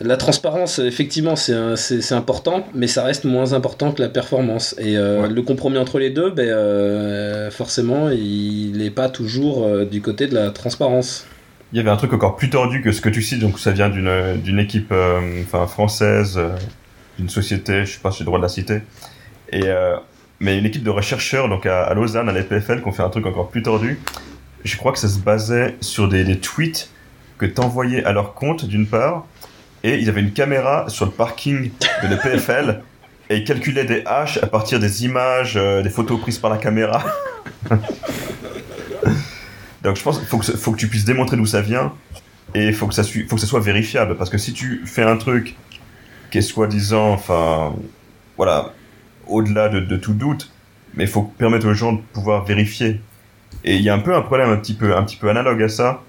[0.00, 4.74] la transparence, effectivement, c'est important, mais ça reste moins important que la performance.
[4.78, 10.34] Et le compromis entre les deux, ben, forcément, il n'est pas toujours du côté de
[10.34, 11.26] la transparence.
[11.72, 13.72] Il y avait un truc encore plus tordu que ce que tu cites, donc ça
[13.72, 14.92] vient d'une équipe
[15.42, 16.38] enfin française,
[17.18, 18.82] d'une société, je sais pas si j'ai le droit de la citer,
[19.50, 19.62] Et,
[20.40, 23.26] mais une équipe de rechercheurs donc à, Lausanne, à l'EPFL, qui ont fait un truc
[23.26, 23.98] encore plus tordu.
[24.64, 26.90] Je crois que ça se basait sur des, des tweets
[27.38, 29.26] que t'envoyais à leur compte, d'une part,
[29.82, 31.70] et ils avaient une caméra sur le parking
[32.02, 32.82] de l'EPFL,
[33.30, 36.58] et ils calculaient des haches à partir des images, euh, des photos prises par la
[36.58, 37.04] caméra.
[39.82, 41.92] Donc je pense qu'il faut que, faut que tu puisses démontrer d'où ça vient,
[42.54, 45.02] et il faut, que ça faut que ça soit vérifiable, parce que si tu fais
[45.02, 45.56] un truc
[46.30, 47.74] qui est soi-disant, enfin,
[48.36, 48.72] voilà,
[49.26, 50.50] au-delà de, tout doute,
[50.94, 53.00] mais il faut permettre aux gens de pouvoir vérifier.
[53.64, 55.62] Et il y a un peu un problème un petit peu, un petit peu analogue
[55.62, 56.02] à ça.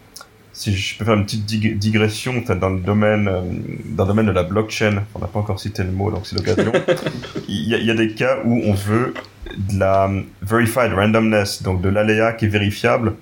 [0.53, 3.41] Si je peux faire une petite digression dans le domaine, euh,
[3.85, 6.35] dans le domaine de la blockchain, on n'a pas encore cité le mot, donc c'est
[6.35, 6.71] l'occasion.
[7.47, 9.13] il, y a, des cas où on veut
[9.55, 10.09] de la
[10.41, 13.13] verified randomness, donc de l'aléa qui est vérifiable,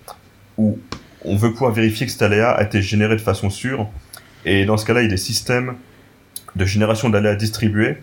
[0.58, 0.80] où
[1.26, 3.90] on veut pouvoir vérifier que cet aléa a été généré de façon sûre.
[4.46, 5.76] Et dans ce cas-là, il y a des systèmes
[6.56, 7.98] de génération d'aléas distribués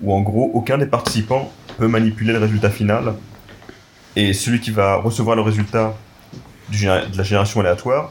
[0.00, 3.14] où en gros aucun des participants peut manipuler le résultat final
[4.16, 5.94] et celui qui va recevoir le résultat
[6.70, 8.10] de la génération aléatoire,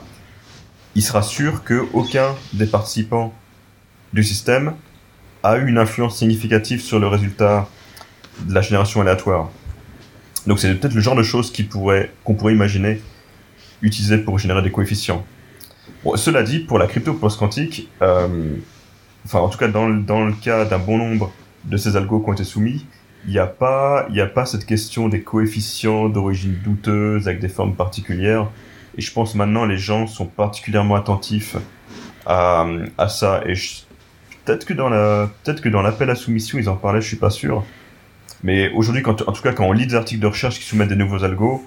[0.94, 3.34] il sera sûr que aucun des participants
[4.14, 4.76] du système
[5.44, 7.68] a eu une influence significative sur le résultat
[8.42, 9.50] de la génération aléatoire.
[10.48, 13.02] Donc c'est peut-être le genre de choses qu'on pourrait, imaginer
[13.82, 15.26] utiliser pour générer des coefficients.
[16.16, 18.56] cela dit, pour la crypto post-quantique, euh,
[19.26, 21.32] enfin en tout cas dans, dans le cas d'un bon nombre
[21.66, 22.86] de ces algos qui ont été soumis,
[23.26, 27.48] il n'y a pas, il a pas cette question des coefficients d'origine douteuse avec des
[27.50, 28.48] formes particulières.
[28.98, 31.58] Et je pense maintenant les gens sont particulièrement attentifs
[32.26, 33.42] à, à ça.
[33.48, 33.54] Et
[34.46, 37.18] peut-être que dans la, peut-être que dans l'appel à soumission ils en parlaient, je suis
[37.18, 37.64] pas sûr.
[38.44, 40.90] Mais aujourd'hui, quand, en tout cas, quand on lit des articles de recherche qui soumettent
[40.90, 41.66] des nouveaux algos,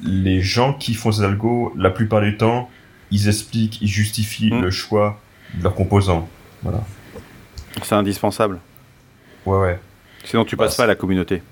[0.00, 2.70] les gens qui font ces algos, la plupart du temps,
[3.10, 4.62] ils expliquent, ils justifient mm.
[4.62, 5.20] le choix
[5.54, 6.26] de leurs composants.
[6.62, 6.82] Voilà.
[7.82, 8.60] C'est indispensable.
[9.46, 9.78] Ouais, ouais.
[10.24, 11.42] Sinon, tu passes bah, pas à la communauté.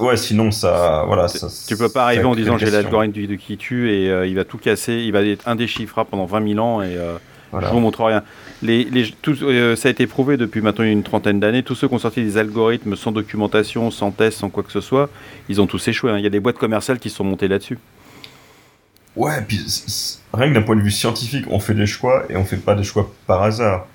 [0.00, 1.28] Ouais, sinon ça, voilà.
[1.28, 4.34] Ça, tu peux pas arriver en disant j'ai l'algorithme de qui tue et euh, il
[4.34, 7.18] va tout casser, il va être indéchiffrable pendant 20 000 ans et euh,
[7.52, 8.22] je vous montre rien.
[8.62, 11.62] Les, les, tout, euh, ça a été prouvé depuis maintenant une trentaine d'années.
[11.62, 14.80] Tous ceux qui ont sorti des algorithmes sans documentation, sans test, sans quoi que ce
[14.80, 15.10] soit,
[15.48, 16.10] ils ont tous échoué.
[16.10, 16.18] Hein.
[16.18, 17.78] Il y a des boîtes commerciales qui sont montées là-dessus.
[19.16, 19.60] Ouais, puis
[20.32, 22.74] rien que d'un point de vue scientifique, on fait des choix et on fait pas
[22.74, 23.86] des choix par hasard.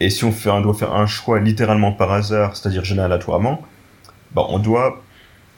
[0.00, 3.62] Et si on, doit faire un choix littéralement par hasard, c'est-à-dire généralement aléatoirement,
[4.32, 5.02] bah, on doit,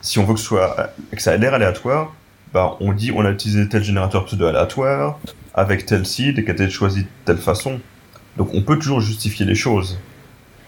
[0.00, 2.14] si on veut que, soit, que ça ait l'air aléatoire,
[2.54, 5.18] bah, on dit on a utilisé tel générateur pseudo-aléatoire,
[5.54, 7.80] avec tel seed et qui a été choisi de telle façon.
[8.36, 9.98] Donc on peut toujours justifier les choses.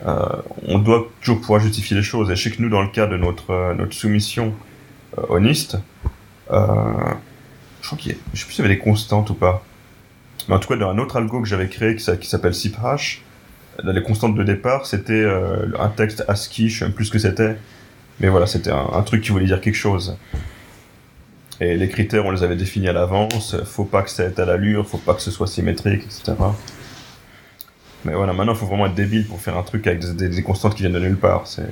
[0.07, 0.27] Euh,
[0.67, 2.31] on doit toujours pouvoir justifier les choses.
[2.31, 4.53] Et je sais que nous, dans le cas de notre, euh, soumission
[5.19, 5.39] euh,
[6.51, 7.15] euh,
[7.81, 9.65] je crois qu'il y a, je sais plus s'il y avait des constantes ou pas.
[10.49, 13.23] Mais en tout cas, dans un autre algo que j'avais créé qui, qui s'appelle SIPHash,
[13.85, 17.19] les constantes de départ, c'était euh, un texte ASCII, je sais même plus ce que
[17.19, 17.57] c'était.
[18.21, 20.17] Mais voilà, c'était un, truc qui voulait dire quelque chose.
[21.61, 23.57] Et les critères, on les avait définis à l'avance.
[23.65, 26.35] Faut pas que ça ait à l'allure, faut pas que ce soit symétrique, etc.
[28.05, 30.75] Mais voilà, maintenant, il faut vraiment être débile pour faire un truc avec des, constantes
[30.75, 31.47] qui viennent de nulle part.
[31.47, 31.69] C'est...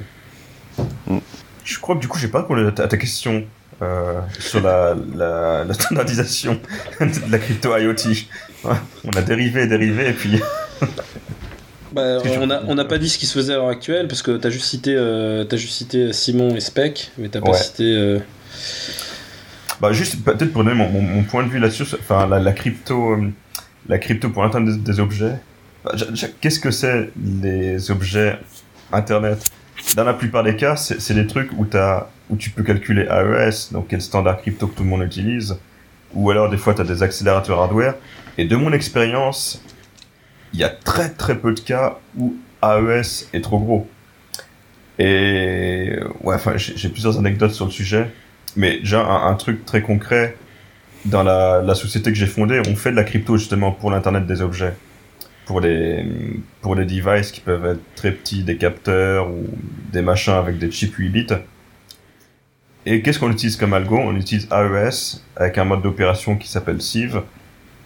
[1.07, 1.19] Mm.
[1.65, 3.45] Je crois que du coup, j'ai pas répondu à ta, question
[3.83, 6.59] euh, sur la, la, standardisation
[7.01, 7.95] de la crypto IoT.
[9.05, 10.41] on a dérivé, dérivé, et puis...
[11.93, 12.19] Bah,
[12.69, 14.51] on n'a pas dit ce qui se faisait à l'heure actuelle, parce que tu as,
[14.51, 17.85] juste cité, euh, as juste cité Simon et Spec, mais tu pas cité.
[17.85, 18.19] Euh,
[19.81, 23.31] bah, juste peut-être pour donner mon, point de vue là-dessus, enfin, la, crypto, euh,
[23.89, 25.35] la crypto pour Internet des, objets.
[25.85, 25.93] Bah,
[26.41, 27.11] qu'est-ce que c'est
[27.43, 28.39] les objets
[28.93, 29.51] Internet?
[29.97, 33.73] Dans la plupart des cas, c'est des trucs où, as, où tu peux calculer AES,
[33.73, 35.57] donc quel standard crypto que tout le monde utilise,
[36.13, 37.95] ou alors des fois tu as des accélérateurs hardware.
[38.39, 39.63] Et de mon expérience,
[40.53, 43.89] il y a très très peu de cas où AES est trop gros.
[44.99, 48.11] Et ouais, enfin, j'ai plusieurs anecdotes sur le sujet,
[48.57, 50.37] mais déjà un, truc très concret
[51.07, 54.43] dans la, société que j'ai fondée, on fait de la crypto justement pour l'internet des
[54.43, 54.75] objets,
[55.47, 56.05] pour les
[56.61, 59.47] pour les devices qui peuvent être très petits, des capteurs ou
[59.93, 61.27] des machins avec des chips 8 bits.
[62.87, 63.97] Et qu'est-ce qu'on utilise comme algo?
[63.99, 67.23] On utilise AES avec un mode d'opération qui s'appelle Sieve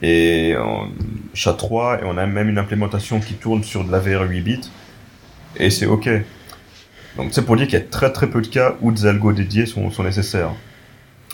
[0.05, 0.89] et en
[1.33, 4.41] chat 3 et on a même une implémentation qui tourne sur de la VR 8
[4.43, 4.71] bits
[5.57, 6.09] et c'est ok.
[7.17, 9.33] Donc c'est pour dire qu'il y a très très peu de cas où des algos
[9.33, 10.53] dédiés sont, sont nécessaires.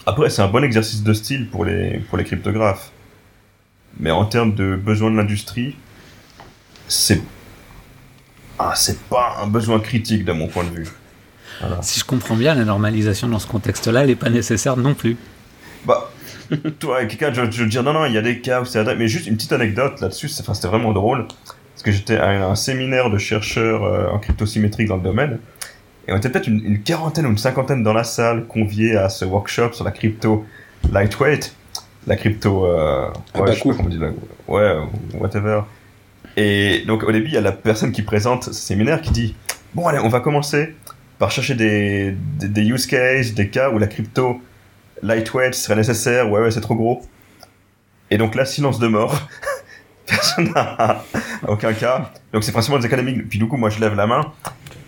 [0.06, 2.92] Après c'est un bon exercice de style pour les, pour les cryptographes.
[3.98, 5.74] Mais en termes de besoin de l'industrie,
[6.86, 7.20] c'est
[8.58, 10.88] ah, c'est pas un besoin critique de mon point de vue.
[11.82, 15.16] Si je comprends bien, la normalisation dans ce contexte-là, elle n'est pas nécessaire non plus.
[15.84, 16.10] Bah,
[16.78, 18.82] toi, quelqu'un, je, je veux dire, non, non, il y a des cas où c'est
[18.96, 23.10] mais juste une petite anecdote là-dessus, c'était vraiment drôle, parce que j'étais à un, séminaire
[23.10, 25.38] de chercheurs euh, en cryptosymétrique dans le domaine,
[26.08, 29.24] Et on était peut-être une, quarantaine ou une cinquantaine dans la salle, conviés à ce
[29.24, 30.44] workshop sur la crypto
[30.90, 31.54] lightweight,
[32.06, 34.10] la crypto, euh, ouais, je sais pas comment on dit là,
[34.48, 34.76] ouais,
[35.14, 35.62] whatever.
[36.36, 39.34] Et donc au début, il y a la personne qui présente ce séminaire qui dit,
[39.74, 40.74] bon allez, on va commencer
[41.18, 44.40] par chercher des, des, use cases, des cas où la crypto
[45.02, 47.02] lightweight serait nécessaire, ouais, ouais, c'est trop gros.
[48.10, 49.28] Et donc là, silence de mort.
[50.06, 51.04] Personne n'a
[51.46, 52.10] aucun cas.
[52.32, 53.28] Donc c'est principalement des académiques.
[53.28, 54.32] Puis du coup, moi, je lève la main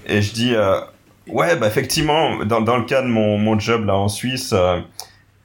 [0.07, 0.81] et je dis, euh,
[1.29, 4.81] ouais, bah effectivement, dans, dans, le cas de mon, mon job là en Suisse, euh,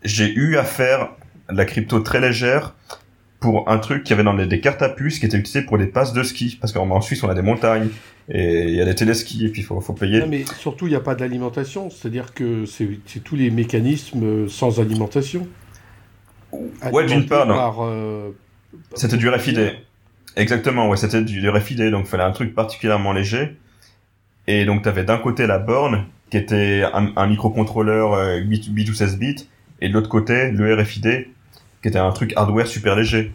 [0.04, 1.10] j'ai eu à faire
[1.50, 2.74] la crypto très légère
[3.40, 5.78] pour un truc qui avait dans les, des cartes à puce qui étaient utilisées pour
[5.78, 6.58] des passes de ski.
[6.60, 7.90] Parce qu'en Suisse, on a des montagnes
[8.30, 10.26] et il y a des téléskis et puis il faut, faut, payer.
[10.28, 11.90] mais surtout, il n'y a pas d'alimentation.
[11.90, 15.48] C'est-à-dire que c'est tous les mécanismes euh, sans alimentation.
[16.92, 18.32] Ouais, d'une part, euh,
[18.96, 19.76] c'était du RFID.
[20.36, 23.58] Exactement, ouais, c'était du RFID, donc il fallait un truc particulièrement léger.
[24.46, 28.94] Et donc, tu avais d'un côté la borne, qui était un, microcontrôleur 8, 8 ou
[28.94, 29.48] 16 bits,
[29.82, 31.28] et de l'autre côté, le RFID,
[31.88, 33.32] qui était un truc hardware super léger.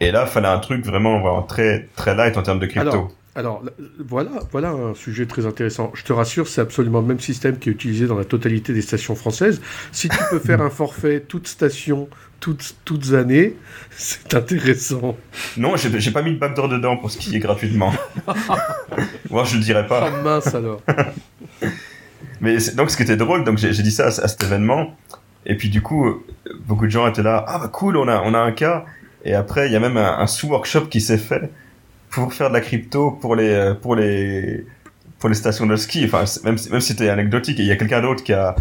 [0.00, 3.08] Et là, il fallait un truc vraiment, très, très light en termes de crypto.
[3.36, 3.62] Alors,
[4.00, 5.92] voilà, voilà un sujet très intéressant.
[5.94, 8.82] Je te rassure, c'est absolument le même système qui est utilisé dans la totalité des
[8.82, 9.62] stations françaises.
[9.92, 12.08] Si tu peux faire un forfait toute station,
[12.40, 13.54] toutes, toutes années,
[13.92, 15.16] c'est intéressant.
[15.56, 17.94] Non, j'ai pas mis de backdoor dedans pour ce qui est gratuitement.
[19.30, 20.10] Moi, je le dirais pas.
[20.12, 20.82] Ah mince alors.
[22.40, 24.96] Mais donc, ce qui était drôle, donc j'ai dit ça à, à, cet événement,
[25.46, 26.22] et puis du coup,
[26.66, 28.84] beaucoup de gens étaient là, ah bah cool, on a, on a un cas.
[29.24, 31.50] Et après, il y a même un, sous-workshop qui s'est fait
[32.10, 34.66] pour faire de la crypto pour les, pour les,
[35.18, 36.04] pour les stations de ski.
[36.04, 37.58] Enfin, même, même si c'était anecdotique.
[37.58, 38.56] Il y a quelqu'un d'autre qui a,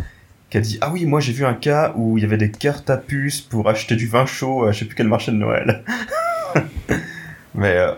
[0.52, 2.52] qui a dit, ah oui, moi j'ai vu un cas où il y avait des
[2.52, 5.38] cartes à puce pour acheter du vin chaud, euh, je sais plus quel marché de
[5.38, 5.84] Noël.
[7.56, 7.94] Mais, euh,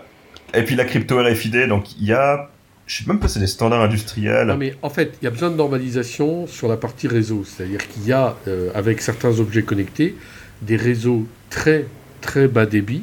[0.54, 2.50] et puis la crypto RFID, donc il y a
[2.86, 4.46] je sais même pas si c'est des standards industriels.
[4.46, 7.44] Non, mais en fait, il y a besoin de normalisation sur la partie réseau.
[7.44, 10.16] C'est-à-dire qu'il y a, euh, avec certains objets connectés,
[10.62, 11.86] des réseaux très,
[12.20, 13.02] très bas débit.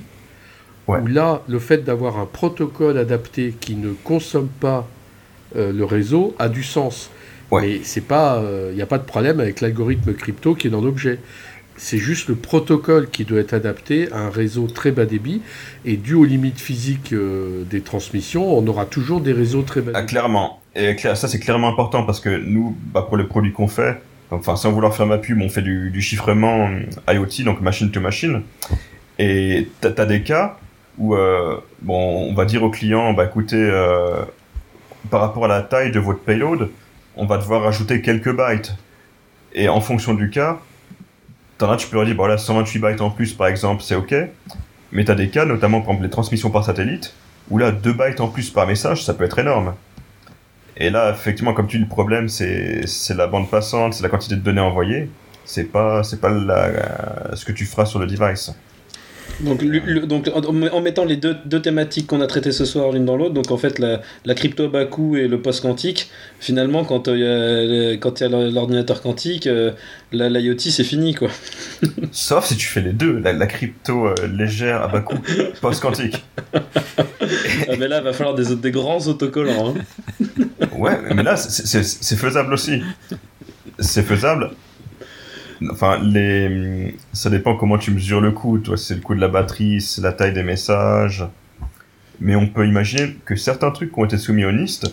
[0.88, 4.88] Où là, le fait d'avoir un protocole adapté qui ne consomme pas
[5.56, 7.10] euh, le réseau a du sens.
[7.52, 10.70] Mais c'est pas, euh, il n'y a pas de problème avec l'algorithme crypto qui est
[10.70, 11.20] dans l'objet.
[11.84, 15.42] C'est juste le protocole qui doit être adapté à un réseau très bas débit.
[15.84, 19.92] Et dû aux limites physiques euh, des transmissions, on aura toujours des réseaux très bas
[19.96, 20.12] ah, débit.
[20.12, 20.62] clairement.
[20.76, 24.56] Et ça, c'est clairement important parce que nous, bah, pour les produits qu'on fait, enfin,
[24.58, 28.44] sans vouloir faire ma pub, on fait du, chiffrement euh, IoT, donc machine to machine.
[29.18, 30.60] Et tu as, des cas
[31.00, 33.72] où, euh, bon, on va dire au client, bah, écoutez,
[35.10, 36.70] par rapport à la taille de votre payload,
[37.16, 38.76] on va devoir ajouter quelques bytes.
[39.56, 40.60] Et en fonction du cas,
[41.78, 44.16] Tu peux leur dire, bon là, 128 bytes en plus, par exemple, c'est OK.
[44.92, 47.14] Mais tu as des cas, notamment, par exemple, les transmissions par satellite,
[47.50, 49.76] où là, 2 bytes en plus par message, ça peut être énorme.
[50.78, 52.86] Et là, effectivement, comme tu dis, le problème, c'est
[53.16, 55.10] la bande passante, c'est la quantité de données envoyées.
[55.46, 56.16] C'est pas, ce
[57.46, 58.54] que tu feras sur le device.
[59.44, 63.18] Donc, donc en mettant les deux, deux thématiques qu'on a traitées ce soir l'une dans
[63.18, 67.24] l'autre, donc en fait la, la crypto bas coût et le post-quantique, finalement quand il
[67.24, 69.72] euh, y a l'ordinateur quantique, euh,
[70.12, 71.30] l'IoT c'est fini quoi.
[72.12, 75.20] Sauf si tu fais les deux, la, crypto euh, légère à bas coût,
[75.62, 76.24] post-quantique.
[76.54, 76.62] ah,
[77.80, 79.76] mais là il va falloir des, des grands autocollants.
[79.76, 80.26] Hein.
[80.78, 82.82] ouais, mais là c'est faisable aussi.
[83.80, 84.52] C'est faisable
[85.70, 88.58] Enfin, les, ça dépend comment tu mesures le coût.
[88.58, 91.26] Toi, c'est le coût de la batterie, c'est la taille des messages.
[92.20, 94.92] Mais on peut imaginer que certains trucs qui ont été soumis aux NIST,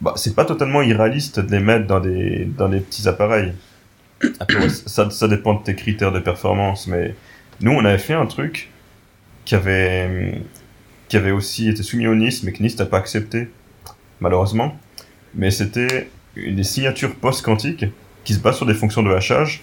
[0.00, 3.52] bah, c'est pas totalement irréaliste de les mettre dans des, dans des petits appareils.
[4.40, 6.88] Après, ça, ça dépend de tes critères de performance.
[6.88, 7.14] Mais
[7.60, 8.70] nous, on avait fait un truc
[9.44, 10.40] qui avait,
[11.08, 13.48] qui avait aussi été soumis au NIST, mais que NIST n'a pas accepté,
[14.20, 14.76] malheureusement.
[15.34, 17.86] Mais c'était des signatures post-quantiques
[18.24, 19.62] qui se basent sur des fonctions de hachage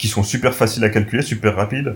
[0.00, 1.94] qui sont super faciles à calculer, super rapides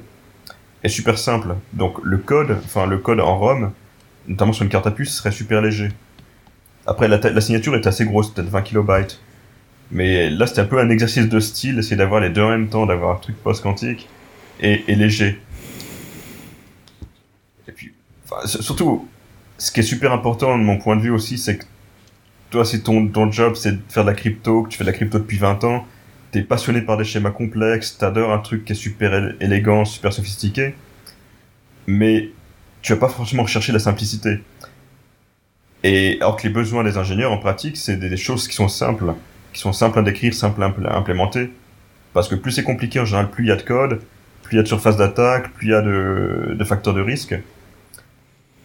[0.83, 1.57] et super simples.
[1.73, 3.73] Donc le code, enfin le code en ROM,
[4.29, 5.89] notamment sur une carte à puce, serait super léger.
[6.87, 9.21] Après, la, la signature est assez grosse, peut-être 20 kilobytes.
[9.91, 12.69] Mais là, c'était un peu un exercice de style, essayer d'avoir les deux en même
[12.69, 14.07] temps, d'avoir un truc post-quantique
[14.61, 15.41] et, et, léger.
[17.67, 17.95] Et puis,
[18.45, 19.09] surtout,
[19.57, 21.65] ce qui est super important de mon point de vue aussi, c'est que
[22.51, 24.91] toi, si ton, ton job c'est de faire de la crypto, que tu fais de
[24.91, 25.87] la crypto depuis 20 ans,
[26.35, 30.75] t'es passionné par des schémas complexes, t'adores un truc qui est super élégant, super sophistiqué,
[31.87, 32.31] mais
[32.83, 34.41] tu vas pas franchement rechercher la simplicité.
[35.85, 39.15] Et alors que les besoins des ingénieurs en pratique, c'est des, choses qui sont simples,
[39.53, 41.53] qui sont simples à décrire, simples à implémenter.
[42.15, 44.01] Parce que plus c'est compliqué en général, plus il y a de code,
[44.43, 47.01] plus il y a de surface d'attaque, plus il y a de, de facteurs de
[47.01, 47.37] risque.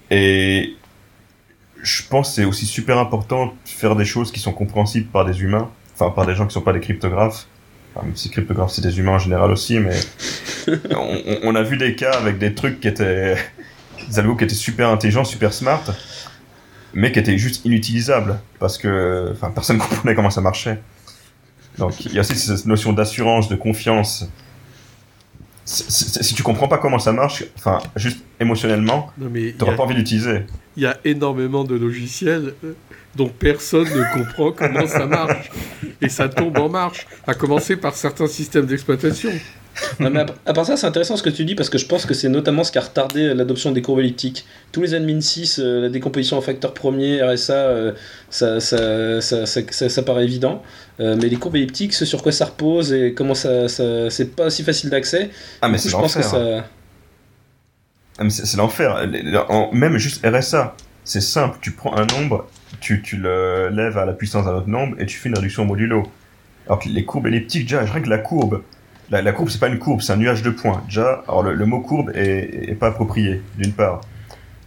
[0.10, 0.76] Et
[1.84, 5.24] je pense que c'est aussi super important de faire des choses qui sont compréhensibles par
[5.24, 7.46] des humains, enfin par des gens qui sont pas des cryptographes.
[8.00, 9.96] Enfin, même si cryptographes c'est des humains en général aussi, mais
[10.96, 13.36] on, on, a vu des cas avec des trucs qui étaient
[14.08, 15.84] des algos qui étaient super intelligents, super smart,
[16.94, 20.80] mais qui étaient juste inutilisables parce que enfin personne comprenait comment ça marchait.
[21.78, 24.28] Donc il y a aussi cette notion d'assurance, de confiance
[25.70, 30.46] si tu comprends pas comment ça marche, enfin, juste émotionnellement, tu n'auras pas envie d'utiliser.
[30.76, 32.74] Il y a énormément de logiciels euh,
[33.16, 35.52] dont personne ne comprend comment ça marche.
[36.02, 39.30] Et ça tombe en marche, à commencer par certains systèmes d'exploitation
[40.46, 42.30] à, part ça, c'est intéressant ce que tu dis parce que je pense que c'est
[42.30, 44.46] notamment ce qui a retardé l'adoption des courbes elliptiques.
[44.72, 47.92] Tous les admin 6, euh, la décomposition en facteur premier, RSA, euh,
[48.30, 50.62] ça, ça, ça, ça, paraît évident.
[51.00, 53.68] Euh, mais les courbes elliptiques, ce sur quoi ça repose et comment ça.
[53.68, 55.30] c'est pas aussi facile d'accès.
[55.62, 56.24] Ah, mais c'est l'enfer.
[56.24, 56.66] Ça...
[58.18, 59.08] Ah, c'est l'enfer.
[59.72, 61.58] Même juste RSA, c'est simple.
[61.62, 62.48] Tu prends un nombre,
[62.80, 65.66] tu, tu le lèves à la puissance d'un autre nombre et tu fais une réduction
[65.66, 66.04] modulo.
[66.68, 68.62] Alors que les courbes elliptiques, déjà, je règle la courbe
[69.12, 70.84] la, la courbe, c'est pas une courbe, c'est un nuage de points.
[70.86, 74.02] Déjà, alors le, mot courbe est, est pas approprié, d'une part.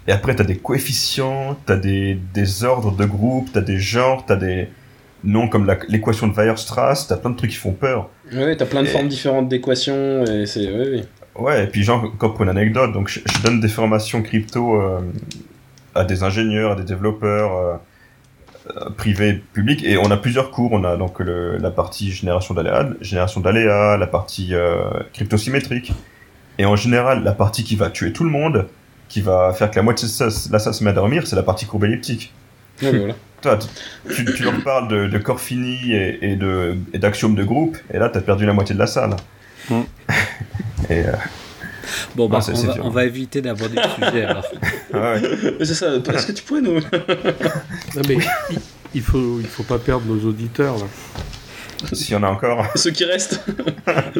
[0.09, 3.63] Et après, tu as des coefficients, tu as des, des ordres de groupes, tu as
[3.63, 4.69] des genres, tu as des
[5.25, 8.09] noms comme l'équation de Weierstrass, tu as plein de trucs qui font peur.
[8.33, 10.67] Oui, tu as plein de formes différentes d'équations, et c'est...
[10.67, 11.03] Oui, oui.
[11.35, 15.01] Ouais, et puis genre, encore pour une anecdote, donc je, donne des formations crypto euh,
[15.95, 17.75] à des ingénieurs, à des développeurs, euh,
[18.97, 20.73] privé, public, et on a plusieurs cours.
[20.73, 25.93] On a donc le, la partie génération d'aléas, génération d'aléas, la partie euh, cryptosymétrique,
[26.59, 28.69] et en général, la partie qui va tuer tout le monde,
[29.09, 31.43] qui va faire que la moitié de la salle se met à dormir, c'est la
[31.43, 32.33] partie courbe elliptique.
[32.81, 33.15] voilà.
[33.43, 33.59] Toi,
[34.15, 37.77] tu, tu, leur parles de, de corps fini et, et de et d'axiomes de groupe,
[37.93, 39.17] et là, tu as perdu la moitié de la salle.
[39.69, 39.81] Mm.
[40.91, 41.13] et euh,
[42.17, 44.45] Bon, bah, on, va, on, va, éviter d'aborder le sujet alors.
[44.95, 45.23] ouais.
[45.61, 46.75] C'est ça, est-ce que tu pourrais nous.
[47.95, 48.19] non, mais
[48.95, 50.85] il, faut, il faut pas perdre nos auditeurs là.
[51.93, 52.67] S'il y en a encore.
[52.77, 53.45] Ceux qui restent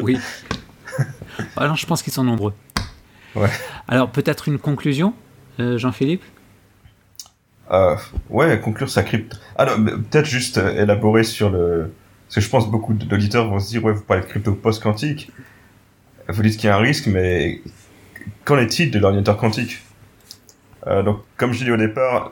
[0.01, 0.17] Oui.
[1.55, 2.53] Alors, je pense qu'ils sont nombreux.
[3.35, 3.49] Ouais.
[3.87, 5.13] Alors, peut-être une conclusion,
[5.59, 6.23] euh, Jean-Philippe?
[7.71, 7.95] Euh,
[8.29, 9.39] Ouais, conclure sa crypte.
[9.55, 11.93] Alors, peut-être juste euh, élaborer sur le.
[12.27, 15.31] Parce que je pense beaucoup d'auditeurs vont se dire, ouais, vous parlez de crypto post-quantique
[16.29, 17.61] vous dites qu'il y a un risque, mais
[18.45, 19.79] qu'en est-il de l'ordinateur quantique
[20.87, 22.31] euh, Donc, comme je dit au départ,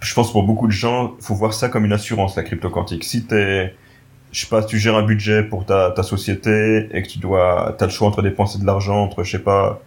[0.00, 3.04] je pense pour beaucoup de gens, faut voir ça comme une assurance, la crypto quantique.
[3.04, 3.74] Si t'es,
[4.32, 7.74] je sais pas, tu gères un budget pour ta, ta société et que tu dois,
[7.78, 9.80] t'as le choix entre dépenser de l'argent, entre, je sais pas,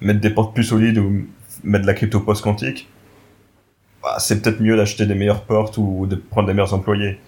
[0.00, 1.26] mettre des portes plus solides ou
[1.62, 2.88] mettre de la crypto post-quantique,
[4.02, 7.18] bah, c'est peut-être mieux d'acheter des meilleures portes ou de prendre des meilleurs employés.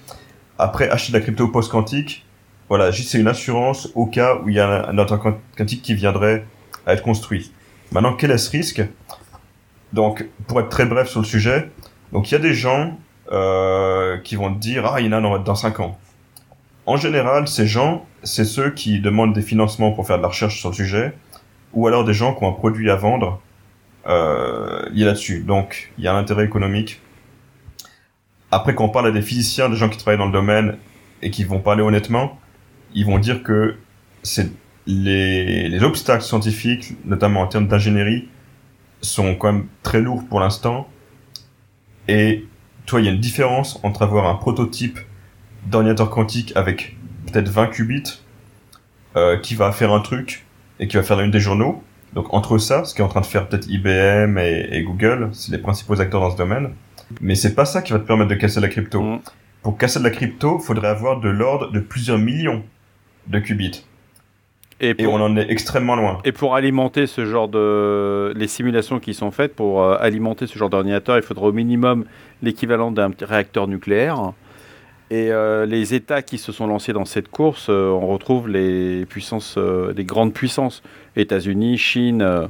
[0.59, 2.26] Après, acheter de la crypto post-quantique,
[2.69, 6.45] voilà, c'est une assurance au cas où il y a un ordinateur quantique qui viendrait
[6.87, 7.53] à être construit.
[7.93, 8.83] Maintenant, quel est ce risque?
[9.93, 11.71] Donc, pour être très bref sur le sujet,
[12.13, 12.99] donc il y a des gens
[13.33, 15.99] euh, qui vont te dire ah il y en a dans, dans 5 ans.
[16.87, 20.61] En général, ces gens, c'est ceux qui demandent des financements pour faire de la recherche
[20.61, 21.13] sur le sujet,
[21.73, 23.41] ou alors des gens qui ont un produit à vendre
[24.07, 25.41] euh, lié là-dessus.
[25.41, 27.01] Donc, il y a un intérêt économique.
[28.53, 30.77] Après, quand on parle à des physiciens, des gens qui travaillent dans le domaine
[31.23, 32.39] et qui vont parler honnêtement,
[32.95, 33.77] ils vont dire que
[34.23, 34.51] c'est
[34.87, 38.29] les, les obstacles scientifiques, notamment en termes d'ingénierie,
[39.01, 40.89] sont quand même très lourds pour l'instant.
[42.09, 42.45] Et
[42.87, 44.99] toi, il y a une différence entre avoir un prototype
[45.67, 48.23] d'ordinateur quantique avec peut-être 20 qubits
[49.17, 50.47] euh, qui va faire un truc
[50.79, 51.83] et qui va faire une des journaux.
[52.15, 55.53] Donc entre ça, ce qui est en train de faire peut-être IBM et, Google, c'est
[55.53, 56.71] les principaux acteurs dans ce domaine.
[57.21, 59.03] Mais c'est pas ça qui va te permettre de casser la crypto.
[59.03, 59.21] Mm.
[59.63, 62.63] Pour casser de la crypto, il faudrait avoir de l'ordre de plusieurs millions
[63.29, 63.85] de qubits.
[64.81, 66.19] Et, on en est extrêmement loin.
[66.25, 68.35] Et pour alimenter ce genre de...
[68.37, 72.05] Les simulations qui sont faites, pour euh, alimenter ce genre d'ordinateur, il faudra au minimum
[72.43, 74.33] l'équivalent d'un réacteur nucléaire.
[75.11, 79.07] Et euh, les États qui se sont lancés dans cette course, euh, on retrouve les
[79.07, 80.83] puissances, les grandes puissances,
[81.15, 82.49] États-Unis, Chine.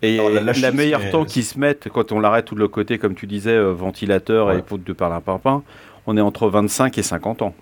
[0.00, 3.14] et la, meilleure temps qu'ils se mettent, quand on l'arrête tout de l'autre côté, comme
[3.14, 5.62] tu disais, ventilateur et poudre de parlimpinpin,
[6.06, 7.54] on est entre 25 et 50 ans.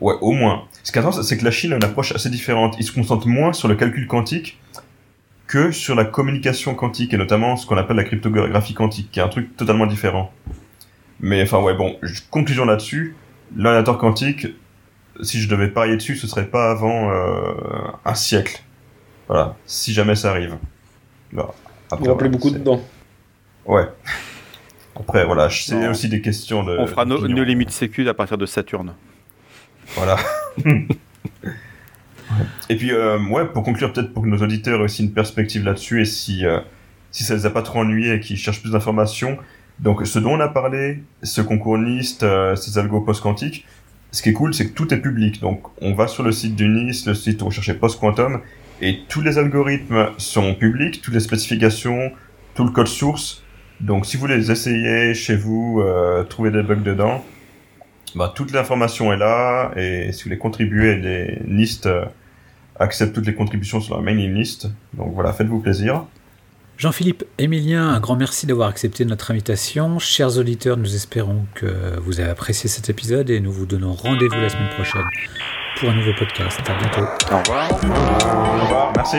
[0.00, 0.64] Ouais, au moins.
[0.82, 2.76] Ce qui est intéressant, c'est que la Chine a une approche assez différente.
[2.78, 4.58] Ils se concentrent moins sur le calcul quantique
[5.46, 9.22] que sur la communication quantique, et notamment ce qu'on appelle la cryptographie quantique, qui est
[9.22, 10.32] un truc totalement différent.
[11.20, 11.96] Mais enfin, ouais, bon,
[12.30, 13.16] conclusion là-dessus.
[13.54, 14.48] L'ordinateur quantique,
[15.22, 17.54] si je devais parier dessus, ce serait pas avant euh,
[18.04, 18.62] un siècle.
[19.28, 20.56] Voilà, si jamais ça arrive.
[21.32, 21.54] Bah,
[21.90, 22.82] après, On va plus beaucoup dedans.
[23.64, 23.86] Ouais.
[24.98, 26.76] Après, voilà, c'est aussi des questions de.
[26.78, 28.94] On fera nos, nos limites sécu à partir de Saturne.
[29.94, 30.16] Voilà.
[32.68, 35.64] et puis, euh, ouais, pour conclure, peut-être pour que nos auditeurs aient aussi une perspective
[35.64, 36.60] là-dessus, et si, euh,
[37.10, 39.38] si ça les a pas trop ennuyés et qu'ils cherchent plus d'informations,
[39.78, 43.66] Donc ce dont on a parlé, ce concours NIST, euh, ces algos post-quantiques,
[44.10, 45.40] ce qui est cool, c'est que tout est public.
[45.40, 48.40] Donc on va sur le site du NIST, le site où on cherchait post-quantum,
[48.80, 52.12] et tous les algorithmes sont publics, toutes les spécifications,
[52.54, 53.42] tout le code source.
[53.80, 57.24] Donc si vous les essayez chez vous, euh, trouver des bugs dedans,
[58.16, 62.06] bah, toute l'information est là, et si vous voulez contribuer, les NIST euh,
[62.80, 64.70] acceptent toutes les contributions sur la mailing list.
[64.94, 66.04] Donc voilà, faites-vous plaisir.
[66.78, 69.98] Jean-Philippe, Emilien, un grand merci d'avoir accepté notre invitation.
[69.98, 74.40] Chers auditeurs, nous espérons que vous avez apprécié cet épisode et nous vous donnons rendez-vous
[74.40, 75.04] la semaine prochaine
[75.78, 76.60] pour un nouveau podcast.
[76.66, 77.02] À bientôt.
[77.32, 77.70] Au revoir.
[77.72, 78.92] Au revoir.
[78.94, 79.18] Merci.